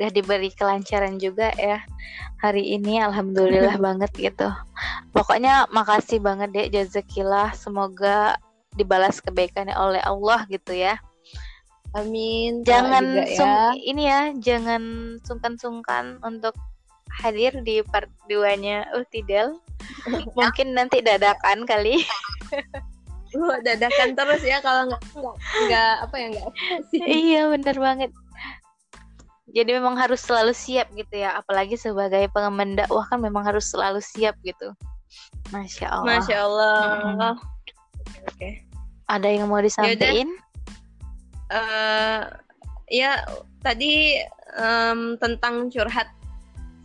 udah 0.01 0.09
diberi 0.09 0.49
kelancaran 0.53 1.21
juga 1.21 1.53
ya 1.61 1.77
hari 2.41 2.73
ini 2.73 2.97
alhamdulillah 3.05 3.77
banget 3.85 4.09
gitu 4.17 4.49
pokoknya 5.13 5.69
makasih 5.69 6.17
banget 6.17 6.49
dek 6.49 6.73
jazakillah 6.73 7.53
semoga 7.53 8.33
dibalas 8.73 9.21
kebaikannya 9.21 9.77
oleh 9.77 10.01
Allah 10.01 10.49
gitu 10.49 10.73
ya 10.73 10.97
Amin. 11.91 12.63
Jangan 12.63 13.03
ya. 13.03 13.35
sung- 13.35 13.83
ini 13.83 14.07
ya 14.07 14.31
jangan 14.39 14.81
sungkan-sungkan 15.27 16.23
untuk 16.23 16.55
hadir 17.19 17.51
di 17.65 17.83
part 17.83 18.07
2-nya 18.31 18.95
Utidel 18.95 19.59
mungkin 20.37 20.77
nanti 20.77 21.03
dadakan 21.03 21.67
kali. 21.67 21.99
Lu 23.35 23.51
dadakan 23.67 24.15
terus 24.15 24.41
ya 24.43 24.63
kalau 24.63 24.87
nggak 24.87 25.03
nggak 25.67 25.93
apa 26.07 26.15
ya 26.15 26.27
nggak 26.31 26.47
iya 27.03 27.41
bener 27.51 27.75
banget. 27.75 28.11
Jadi 29.51 29.69
memang 29.75 29.99
harus 29.99 30.23
selalu 30.23 30.55
siap 30.55 30.87
gitu 30.95 31.11
ya 31.27 31.35
apalagi 31.35 31.75
sebagai 31.75 32.31
pengemban 32.31 32.79
dakwah 32.79 33.03
kan 33.11 33.19
memang 33.19 33.43
harus 33.43 33.67
selalu 33.67 33.99
siap 33.99 34.39
gitu. 34.47 34.71
Masya 35.51 35.87
Allah. 35.91 36.07
Masya 36.07 36.37
Allah. 36.39 36.79
Mm-mm. 37.03 37.35
Oke. 38.31 38.63
ada 39.11 39.27
yang 39.27 39.51
mau 39.51 39.59
disampaikan? 39.59 40.31
Eh, 41.51 42.21
ya 42.87 43.11
tadi 43.59 44.23
em, 44.55 45.19
tentang 45.19 45.67
curhat 45.67 46.07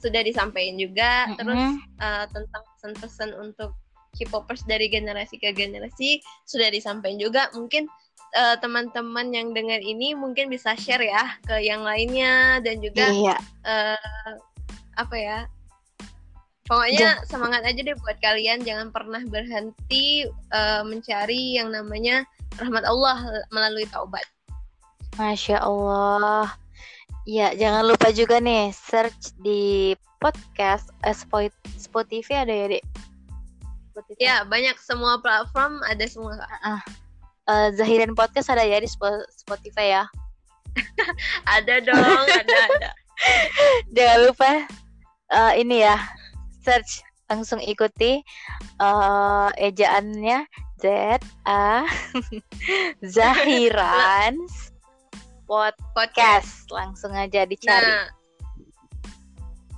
sudah 0.00 0.22
disampaikan 0.22 0.76
juga. 0.76 1.30
Mm-mm. 1.30 1.36
terus 1.38 1.62
eh, 2.02 2.24
tentang 2.32 2.62
pesan-pesan 2.76 3.30
untuk 3.36 3.70
K-popers 4.16 4.64
dari 4.64 4.88
generasi 4.88 5.36
ke 5.36 5.52
generasi 5.52 6.24
sudah 6.48 6.72
disampaikan 6.72 7.20
juga. 7.20 7.42
Mungkin 7.52 7.84
eh, 8.32 8.56
teman-teman 8.58 9.28
yang 9.30 9.52
dengar 9.52 9.80
ini 9.84 10.16
mungkin 10.16 10.48
bisa 10.48 10.72
share 10.74 11.04
ya 11.04 11.36
ke 11.44 11.60
yang 11.60 11.84
lainnya 11.84 12.64
dan 12.64 12.80
juga 12.80 13.12
iya. 13.12 13.36
eh, 13.68 14.32
apa 14.96 15.16
ya 15.16 15.38
pokoknya 16.66 17.22
semangat 17.28 17.62
aja 17.62 17.80
deh 17.84 17.96
buat 18.00 18.18
kalian. 18.24 18.64
Jangan 18.64 18.88
pernah 18.90 19.22
berhenti 19.28 20.24
eh, 20.32 20.82
mencari 20.82 21.60
yang 21.60 21.68
namanya 21.70 22.24
rahmat 22.56 22.88
Allah 22.88 23.44
melalui 23.52 23.84
taubat. 23.92 24.24
Masya 25.16 25.64
Allah 25.64 26.65
ya 27.26 27.50
jangan 27.58 27.90
lupa 27.90 28.14
juga 28.14 28.38
nih 28.38 28.70
search 28.70 29.34
di 29.42 29.92
podcast 30.22 30.94
eh, 31.02 31.10
Spo- 31.12 31.52
Spotify 31.74 32.46
ada 32.46 32.54
ya 32.54 32.66
dek 32.78 32.84
Spotify. 33.90 34.20
ya 34.22 34.36
banyak 34.46 34.78
semua 34.78 35.18
platform 35.18 35.82
ada 35.90 36.04
semua 36.06 36.38
Kak. 36.38 36.86
Eh, 37.46 37.68
Zahiran 37.74 38.14
podcast 38.14 38.48
ada 38.54 38.62
ya 38.62 38.78
di 38.78 38.86
Spo- 38.86 39.26
Spotify 39.34 39.98
ya 40.00 40.04
ada 41.58 41.82
dong 41.82 42.26
ada 42.30 42.56
ada 42.70 42.90
jangan 43.96 44.18
lupa 44.30 44.50
eh, 45.34 45.52
ini 45.58 45.82
ya 45.82 45.98
search 46.62 47.02
langsung 47.26 47.58
ikuti 47.58 48.22
eh 48.78 49.48
ejaannya 49.58 50.46
Z 50.78 50.84
A 51.48 51.82
Zahiran 53.16 54.38
podcast 55.46 55.78
podcast 55.94 56.50
langsung 56.68 57.14
aja 57.14 57.46
dicari 57.46 57.86
nah 57.86 58.10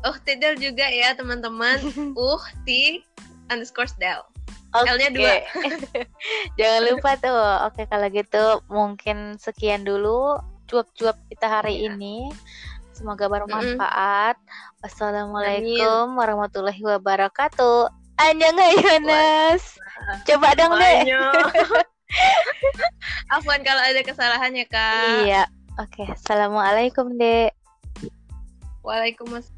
Oh, 0.06 0.14
Tidal 0.22 0.54
juga 0.62 0.86
ya 0.86 1.10
teman-teman. 1.18 1.82
Uh, 2.14 2.38
ti 2.62 3.02
underscore 3.50 3.90
del. 3.98 4.22
Oke. 4.76 4.86
L-nya 4.94 5.10
dua. 5.10 5.34
jangan 6.60 6.80
lupa 6.92 7.16
tuh 7.18 7.42
oke 7.66 7.82
kalau 7.88 8.06
gitu 8.12 8.44
mungkin 8.68 9.40
sekian 9.40 9.82
dulu 9.82 10.36
cuap-cuap 10.68 11.16
kita 11.32 11.48
hari 11.48 11.80
Iya. 11.82 11.96
ini 11.96 12.28
semoga 12.92 13.26
bermanfaat 13.32 14.36
wassalamualaikum 14.84 16.12
warahmatullahi 16.14 16.82
wabarakatuh 16.84 17.88
Annyeonghaseyo 18.20 19.08
coba 20.28 20.48
dong 20.58 20.76
deh. 20.76 21.08
Afwan 23.32 23.64
kalau 23.64 23.80
ada 23.80 24.04
kesalahan 24.04 24.52
ya 24.52 24.66
kak. 24.68 25.24
Iya. 25.24 25.42
Oke. 25.78 26.02
Assalamualaikum, 26.10 27.14
Dek. 27.14 27.54
Waalaikumsalam. 28.82 29.57